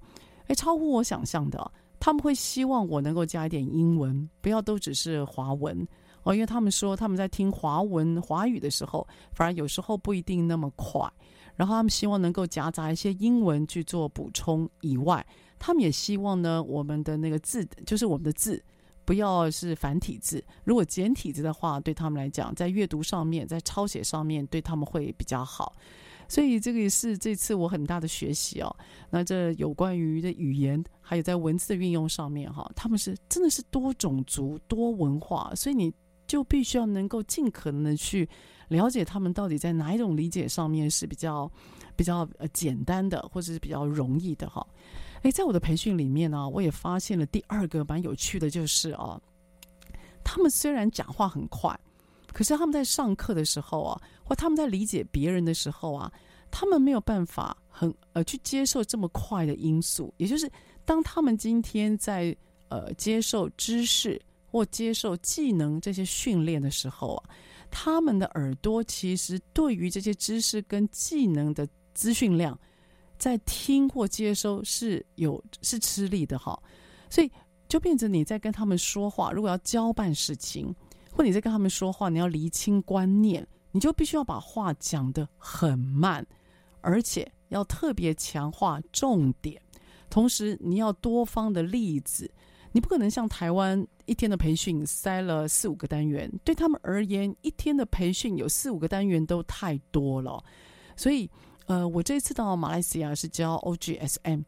[0.46, 5.86] 哎，超乎我想象的，他们会希望我能够加一点英文，不要都只是华文
[6.24, 11.00] 哦，因为他们说他们在听华文华语的时候，反而有时候不一定那么快。
[11.56, 15.26] 然后他们希望能够夹杂一些英文去做补充以外，
[15.58, 18.62] 他们也希望呢，我们的那个字就是我们的字。
[19.08, 25.74] 不要是繁体字，如果简体字的话，对他们来讲，在阅读上面，在抄写上面，对他们会比较好。
[26.28, 28.76] 所以这个也是这次我很大的学习哦。
[29.08, 35.90] 那这有关于的语言，还有在文字的运用上面，哈，他们是真的是多种族、多文化，所以你
[36.26, 38.28] 就必须要能够尽可能的去
[38.68, 41.50] 了解他们到底在哪一种理解上面是比较
[41.96, 44.66] 比较呃简单的，或者是比较容易的哈。
[45.22, 49.20] 诶，在我的培训里面呢，我也发现了第二个蛮有趣的，就是啊，
[50.22, 51.78] 他们虽然讲话很快，
[52.32, 56.12] 可是他们在上课的时候啊，或他们在理解别人的时候啊，
[56.50, 60.14] 他们没有办法很呃去接受这么快的因素。
[60.18, 60.50] 也就是
[60.84, 62.34] 当他们今天在
[62.68, 67.30] 呃接受知识或接受技能这些训练的时候啊，
[67.70, 72.58] 他们的耳朵其实对于这些知识跟技能的资讯量。
[73.18, 76.56] 在听或接收是有是吃力的哈，
[77.10, 77.30] 所以
[77.68, 80.72] 就变成你在跟他们说话，如果要交办事情，
[81.10, 86.24] 或你在跟他们说话，你要厘清观念，你就必须要把话讲得很慢，
[86.80, 89.60] 而且要特别强化重点，
[90.08, 92.30] 同时你要多方的例子，
[92.70, 100.42] 你不可能像台湾一天的培训塞了四五个单元，对他们而言，一天的培训有四五个单元都太多了，
[100.96, 101.28] 所以。
[101.68, 104.46] 呃，我这一次到马来西亚是教 OGSM，OGSM，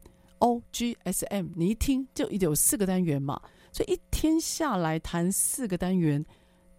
[1.55, 3.39] 你一听就一有四个单元嘛，
[3.71, 6.25] 所以一天下来谈四个单元，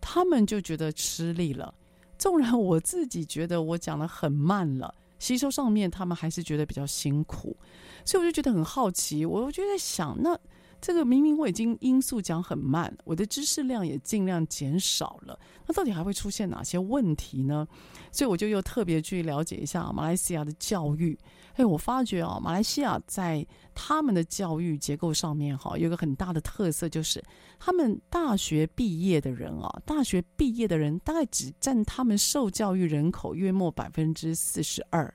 [0.00, 1.72] 他们就觉得吃力了。
[2.18, 7.56] 纵然我自己觉得我讲得很慢了，吸收上面他们还是觉得比较辛苦，
[8.04, 10.38] 所以我就觉得很好奇，我就在想那。
[10.82, 17.64] 这个明明我已经音速讲很慢，我的知识量也尽量减少了，那到底还会出现哪些问题呢？
[18.10, 21.16] 所以我就又特别去了解一下马来西亚的教育。
[21.54, 27.22] 哎，我发觉啊，马来西亚在他们的教育结构上面哈，有个很大的特色，就是
[27.60, 35.14] 他们大学毕业的人啊，大学毕业的人大概只占他们受教育人口约莫百分之四十二，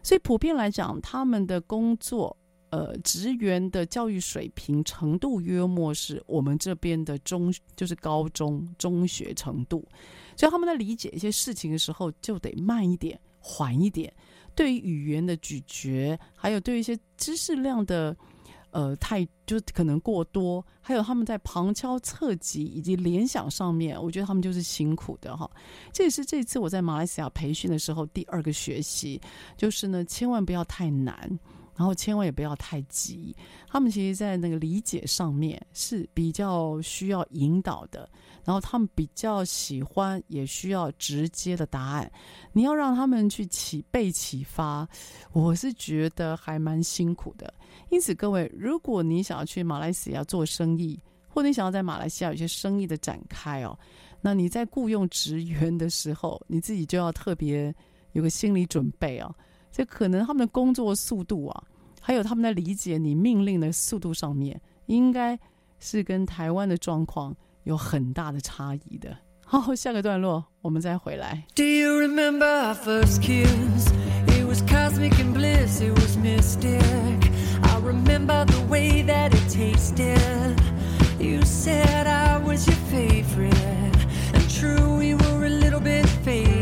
[0.00, 2.36] 所以普遍来讲，他们的工作。
[2.72, 9.86] 呃，职员的教育水平程度约莫是我们这边的中，就是高中中学程度，
[10.36, 14.10] 所以他们在理解一些事情的时候就得慢一点、缓一点。
[14.54, 18.16] 对于语言的咀嚼，还有对于一些知识量的。
[18.74, 25.46] 呃，太就可能过多，还有他们在旁敲侧击以及联想上面，我觉得他们就是辛苦的哈。
[25.92, 29.20] 这也是这次我在马来西亚培训的时候第二个学习，
[29.58, 31.38] 就是呢，千万不要太难。
[31.76, 33.34] 然后千万也不要太急，
[33.68, 38.08] 他们其实，在那个理解上面是比较需要引导的。
[38.44, 42.10] 然后他们比较喜欢，也需要直接的答案。
[42.52, 44.86] 你要让他们去启被启发，
[45.32, 47.54] 我是觉得还蛮辛苦的。
[47.88, 53.78] 因此，各位，如果你想要去马来西亚做生意，或你想要在马来西亚有些生意的展开哦，
[54.20, 57.72] 那你在雇佣职员的时候，你自己就要特别
[58.10, 59.32] 有个心理准备哦。
[59.72, 61.64] 这可能他们的工作速度啊，
[62.00, 65.38] 还有他们在理解你命令的速度上面，应该
[65.80, 69.16] 是跟台湾的状况有很大的差异的。
[69.46, 71.44] 好，下个段落我们再回来。
[71.54, 73.92] Do you remember our first kiss?
[74.28, 76.82] It was cosmic and bliss, it was mystic.
[77.62, 80.56] I remember the way that it tasted.
[81.18, 83.52] You said I was your favorite.
[84.34, 86.61] And true, we were a little bit faded.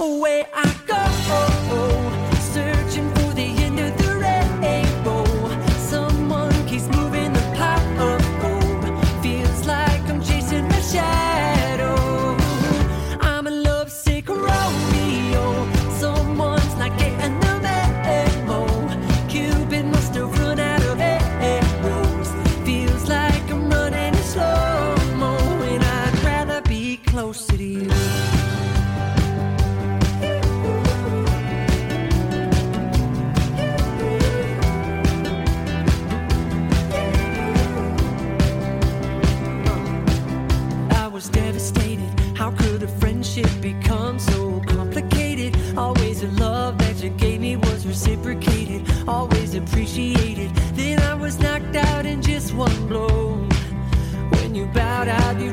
[0.00, 2.09] Away I go,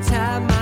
[0.08, 0.57] time.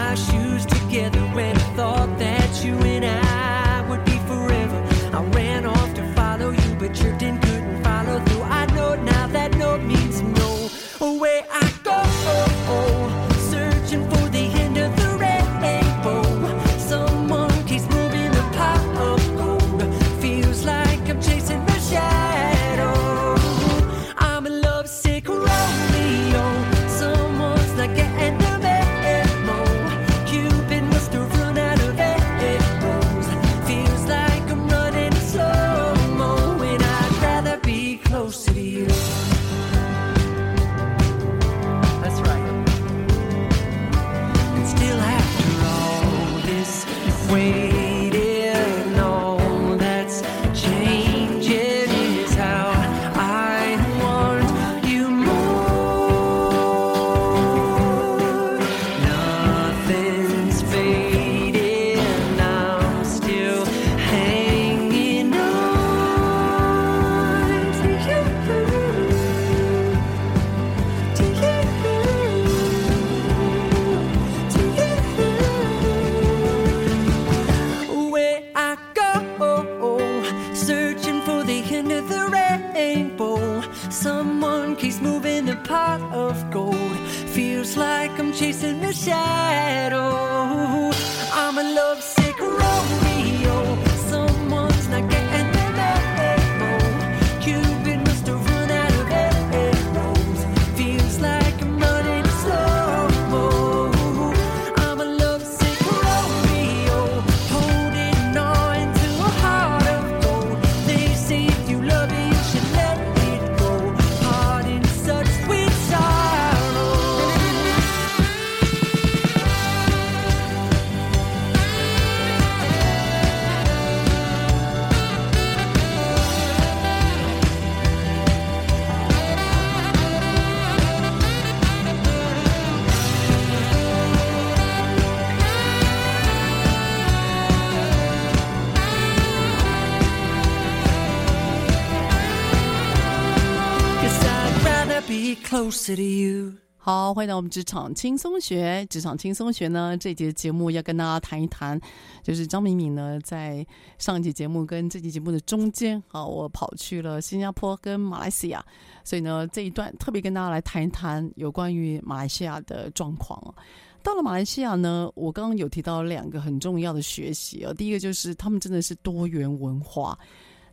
[146.77, 148.83] 好，欢迎到我们职场轻松学。
[148.89, 151.79] 职场轻松学呢，这节节目要跟大家谈一谈，
[152.23, 153.63] 就是张敏敏呢，在
[153.99, 158.65] 上一节节目跟这节节目的中间，好，我跑去了新加坡跟马来西亚，
[159.03, 163.53] 所以呢，这一段特别跟大家来谈一谈有关于马来西亚的状况。
[164.01, 170.17] 到了马来西亚呢，我刚刚有提到两个很重要的学习啊，第一个就是他们真的是多元文化。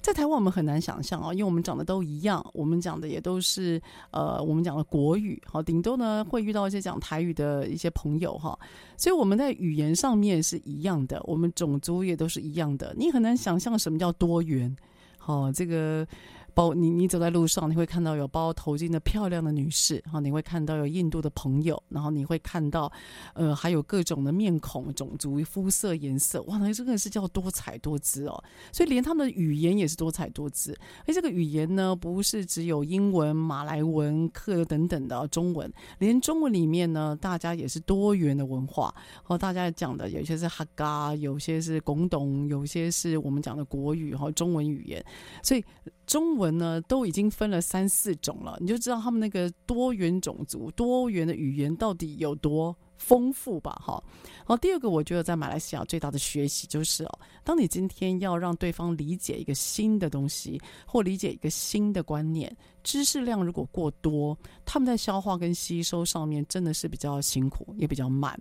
[0.03, 3.80] 在台湾，我们很难想象啊，因为我们长得都一样，我们讲的也都是
[4.11, 8.59] 呃，我们讲的国语，好，顶多呢会遇到一些讲台语的一些朋友哈，
[8.96, 14.76] 所以我们在语言上面是一样的，我们种族也都是一样的，你很难想象什么叫多元，
[15.18, 16.07] 好，这个。
[16.55, 22.90] 包你你走在路上，你会看到有包头巾的漂亮的女士，然后你会看到有印度的朋友，然后你会看到，
[23.34, 28.44] 呃，还有各种的面孔、种族、肤色、颜色，哇，那真的是叫多彩多姿哦。
[28.72, 30.76] 所以连他们的语言也是多彩多姿。
[31.07, 38.94] 而这个语言呢，不是只有英文、马来文、克等等的中文，连中文里面呢，大家也是多元的文化。
[39.22, 45.05] 和大家讲的有些是哈嘎，有些是广东，有些是我们讲的国语和中文语言，
[45.42, 45.62] 所以。
[46.05, 53.80] 中文文呢都已经分了三四种了，你就知道他们那个多元种族、多元的语言到底有多丰富吧？
[53.80, 54.03] 哈。
[54.45, 68.38] 好，第二个我觉得在马来西亚最大的学习就是哦，当你今天要让对方理解一个新的东西，或理解一个新的观念，知识量如果过多，他们在消化跟吸收上面真的是比较辛苦，也比较慢。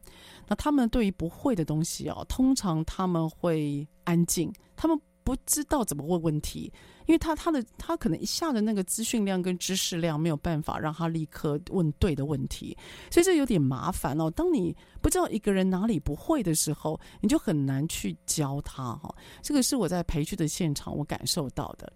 [0.47, 6.71] 那他们对于不会的东西哦，通常他们会安静，他们不知道怎么问问题。
[7.07, 12.77] 因为他他的他可能一下的那个资讯量跟知识量没有办法让他立刻问对的问题，
[13.09, 14.29] 所以这有点麻烦哦。
[14.29, 19.13] 当你不知道一个人哪里不会的时候，你就很难去教他哈。
[19.41, 21.91] 这个是我在培训的现场我感受到的。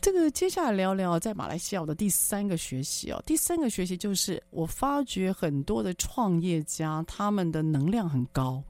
[0.00, 3.22] 这个接下来聊聊在马来西亚的第三个学习哦。
[3.24, 8.62] 第三个学习就是我发觉很多的创业家他们的能量很高，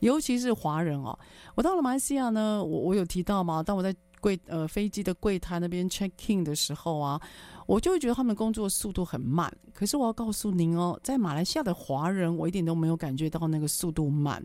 [0.00, 1.18] 尤其是华人哦。
[1.54, 3.62] 我到了马来西亚呢，我我有提到吗？
[3.62, 7.20] 当我在柜呃飞机的柜台那边 check in 的时候啊，
[7.66, 9.52] 我就会觉得他们工作速度很慢。
[9.72, 14.44] 可是我要告诉您哦，在马来西亚的华人，我一点都没有感觉到那个速度慢。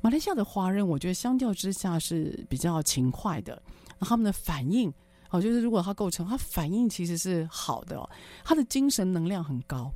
[0.00, 3.62] 马来西亚的华人，我觉得相较之下是比较勤快的，
[4.00, 4.92] 他们的反应
[5.30, 8.10] 哦，就是如果他构成，他反应其实是好的哦，
[8.42, 9.92] 他的精神能量很高。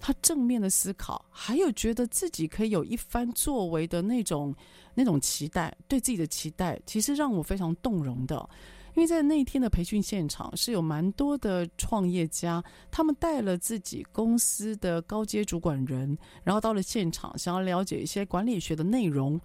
[0.00, 4.54] 他正面的思考，还有觉得自己可以有一番作为的那种
[4.94, 8.48] 那种期待，对自己的期待，其实让我非常动容的。
[8.94, 19.40] 因为在那一天的培训现场，是有蛮多的创业家，他们带了自己公司的高阶主管人，然后到了现场，想要了解一些管理学的内容。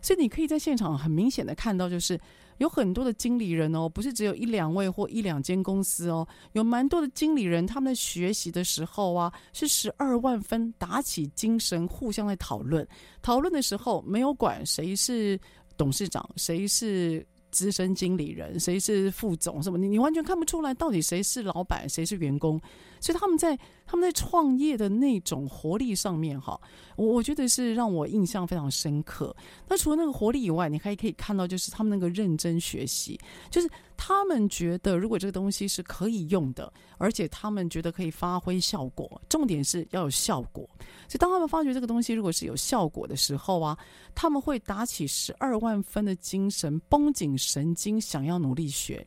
[0.00, 2.18] 所以你可以在现场很明显的看到，就是。
[2.58, 12.86] 有很多的经理人哦，不是只有一两位或一两间公司哦，有蛮多的经理人，他们在学习的时候啊，是十二万分打起精神，互相在讨论。
[13.22, 15.38] 讨论的时候，没有管谁是
[15.76, 22.60] 董事长，谁是资深经理人，谁是副总什么，你你完全看不出来到底谁是老板，谁是员工。
[23.00, 26.60] 所以他们在他们在创业的那种活力上面，哈，
[26.96, 29.34] 我我觉得是让我印象非常深刻。
[29.68, 33.18] 那除了那个活力以外，你还可以看到，就是他们那个认真学习，
[33.50, 40.68] 就是他们觉得如果这个东西是可以用的，而且他们觉得可以发挥效果，重点是要有效果。
[41.08, 43.78] 所以当他们发觉这个东西如果是有效果的时候啊，
[44.14, 49.06] 他们会打起十二万分的精神，绷紧神经，想要努力学。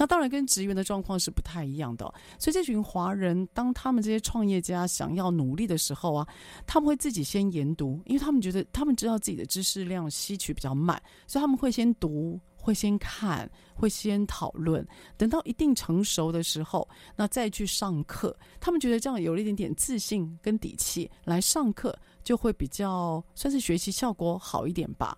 [0.00, 2.06] 那当然跟职员的状况是不太一样的，
[2.38, 6.26] 所以这群华人，当他们这些创业家想要努力的时候啊，
[6.66, 14.82] 他们会自己先研读，因为他们觉得他们知道自己的知识量吸取比较慢，所以他们会先读，会先看，会先讨论，
[15.18, 18.34] 等到一定成熟的时候，那再去上课。
[18.58, 21.94] 他们觉得这样有了一点点自信跟底气来上课，
[22.24, 25.14] 就会比较算是学习效果好一点吧。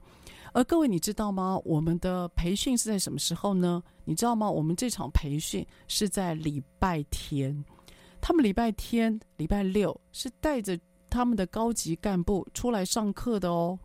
[0.55, 1.59] 而各位，你知道吗？
[1.65, 3.81] 我们的培训是在什么时候呢？
[4.05, 4.51] 你知道吗？
[4.51, 7.65] 我们这场培训是在礼拜天，
[8.21, 10.79] 他们礼拜天、礼拜六是带着
[11.09, 13.79] 他们的高级干部出来上课的哦。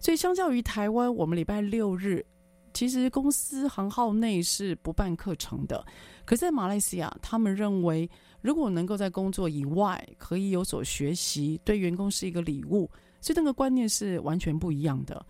[0.00, 2.24] 所以，相较于台湾，我们礼拜六日
[2.72, 5.84] 其实公司行号内是不办课程的。
[6.24, 8.08] 可在马来西亚，他们认为
[8.40, 12.88] 如果能够在工作以外可以有所学习，对员工是一个礼物。
[13.20, 15.26] 所以那个观念是完全不一样的。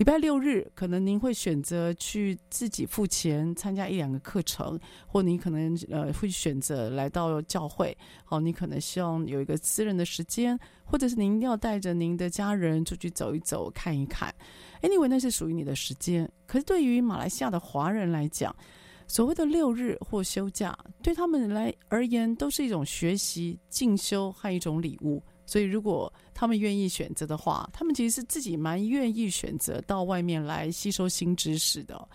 [0.00, 7.94] 礼拜六日，可能您会选择去自己付钱参加一两个课程，或你可能呃会选择来到教会。
[8.24, 14.34] 好，你可能希望有一个私人的时间，或者是您要带着您的家人出去走一走、看一看。
[14.80, 16.26] Anyway，那是属于你的时间。
[16.46, 18.56] 可是对于马来西亚的华人来讲，
[19.06, 25.22] 所谓的六日或休假，对他们来而言都是一种学习、进修和一种礼物。
[25.50, 32.08] 所以，如果他们愿意选择的话，他们其实是自己蛮愿意选择到外面来吸收新知识的。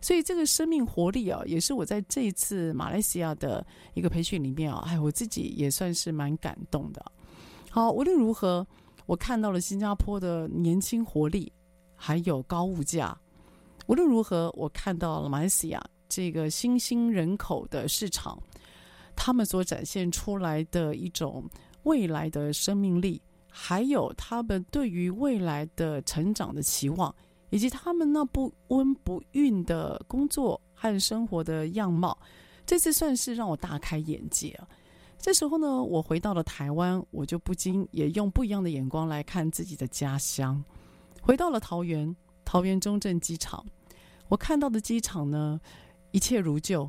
[0.00, 3.62] 所以，这个生命活力啊，也是我在这一次马来西亚的
[3.92, 7.04] 一个培训里面啊，哎，我自己也算是蛮感动的。
[7.68, 8.66] 好，无论如何，
[9.04, 11.52] 我看到了新加坡的年轻活力，
[11.94, 13.14] 还有高物价。
[13.86, 18.42] 无论如何，我看到了马来西亚这个新兴人口的市场，
[19.14, 21.44] 他们所展现出来的一种
[21.88, 23.18] 未来的生命力，
[23.48, 27.14] 还有他们对于未来的成长的期望，
[27.48, 32.16] 以及他们那不温不韵的工作和生活的样貌，
[32.66, 34.68] 这次算是让我大开眼界啊！
[35.18, 40.62] 这时候呢，我回到了台湾，我就不禁也用不一样的眼光来看自己的家乡，
[41.22, 42.14] 回到了桃园，
[42.44, 43.64] 桃园中正机场。
[44.28, 45.58] 我看到的机场呢，
[46.12, 46.88] 一切如旧。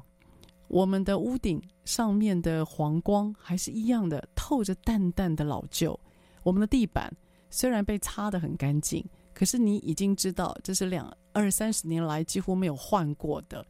[0.70, 6.00] 我们的屋顶上面的黄光还是一样的，透着淡淡的老旧。
[6.44, 7.12] 我们的地板
[7.50, 9.04] 虽然被擦得很干净，
[9.34, 13.66] 可是你已经知道这是两二三十年来几乎没有换过的。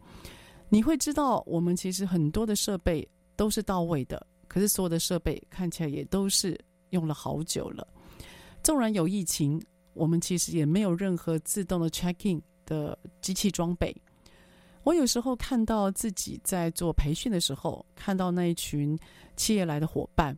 [0.68, 6.60] 你会知道，我们其实很多的设备都是到位的，可是所有的设备看起来也都是
[6.92, 7.88] 用了好久了。
[8.62, 9.60] 纵然有疫情，
[9.94, 12.42] 我们其实也没有任何自动的 check in。
[12.66, 13.92] 的机器装备，
[14.90, 18.98] 我有时候看到自己在做培训的时候，看到那一群
[19.36, 20.36] 企业来的伙伴，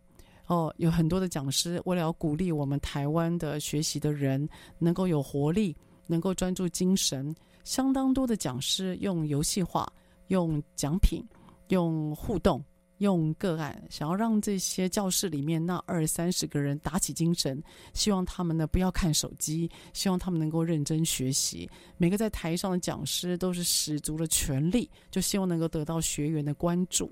[0.48, 4.46] 哦，有很多的讲师为了要鼓励我们台湾的学习的人
[4.78, 5.74] 能够有活力，
[6.06, 7.34] 能够专注精神，
[7.64, 9.90] 相当多的讲师用游戏化，
[10.28, 11.26] 用奖品，
[11.70, 12.62] 用互动。
[13.02, 17.62] 用个案，想要让这些教室里面那二三十个人打起精神，
[17.94, 21.68] 希望他们呢不要看手机，希望他们能够认真学习。
[21.98, 27.12] 每个在台上的讲师都是使足了全力，就希望能够得到学员的关注。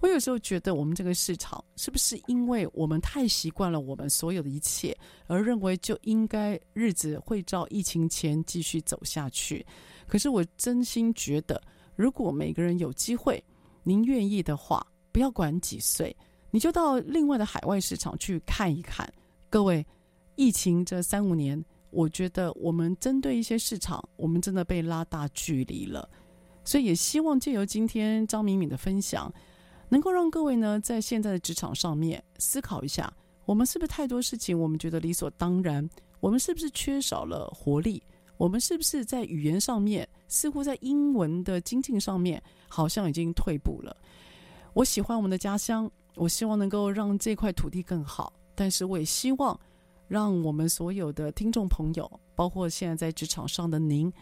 [0.00, 4.96] 我有时候觉得，我们这个市场是不是因为我们太习惯了我们所有的一切，
[5.26, 9.66] 而认为就应该日子会照疫情前继续走下去？
[10.06, 11.60] 可是我真心觉得，
[11.94, 13.44] 如果每个人有机会，
[13.82, 14.86] 您愿意的话。
[15.12, 16.14] 不要管几岁，
[16.50, 19.10] 你就到另外的海外市场去看一看。
[19.48, 19.84] 各位，
[20.36, 26.08] 疫情这三五年，我觉得我们针对一些市场，我们真的被拉大距离了。
[26.64, 29.32] 所以也希望借由今天张敏敏的分享，
[29.88, 33.12] 能够让各位呢，在现在的职场上面思考一下，
[33.46, 35.88] 我们是不是太多事情我们觉得理所当然？
[36.20, 38.02] 我们是不是缺少了活力？
[38.36, 43.96] 我们是不是在语言上面，似乎在英文的精进上面，好像已经退步了？
[44.72, 48.32] 我喜欢我们的家乡，我希望能够让这块土地更好。
[48.54, 49.58] 但是我也希望，
[50.06, 54.12] 让我们所有的听众朋友，包括现在在职场上的您，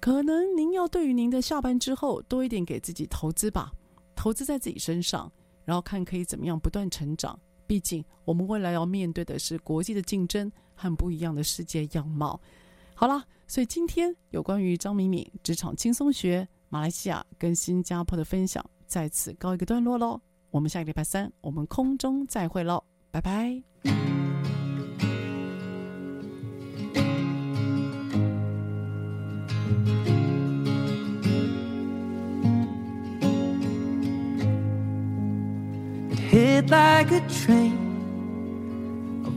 [0.00, 3.72] 可能您要对于您的下班之后多一点给自己投资吧，
[4.14, 5.30] 投资在自己身上，
[5.64, 7.38] 然后看可以怎么样不断成长。
[7.66, 12.38] 毕竟我们未来要面对的是国际的竞争和不一样的世界样貌。
[12.94, 18.62] 好了，所以今天有关于张敏敏职场轻松学马来西亚跟新加坡的分享。
[18.92, 20.20] 在此告一个段落喽
[20.50, 23.62] 我们下个礼拜三我们空中再会喽拜拜
[36.30, 37.72] hit like a train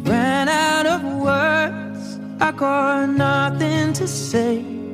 [0.04, 4.85] ran out of words i got nothing to say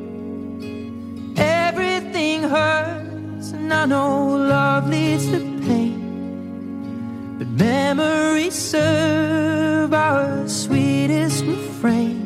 [3.71, 12.19] And I know love leads to pain, but memories serve our sweetest refrain.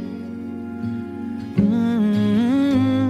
[1.55, 1.65] Mm
[1.95, 3.07] -hmm.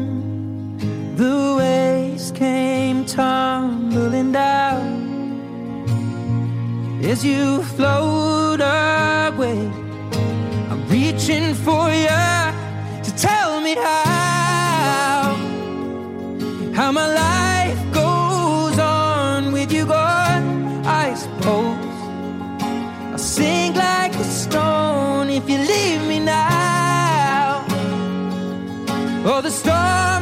[1.15, 4.83] The waves came tumbling down
[7.11, 9.59] as you float away.
[10.71, 12.25] I'm reaching for you
[13.05, 15.35] to tell me how,
[16.77, 17.14] how my
[29.27, 30.14] Oh, the stars.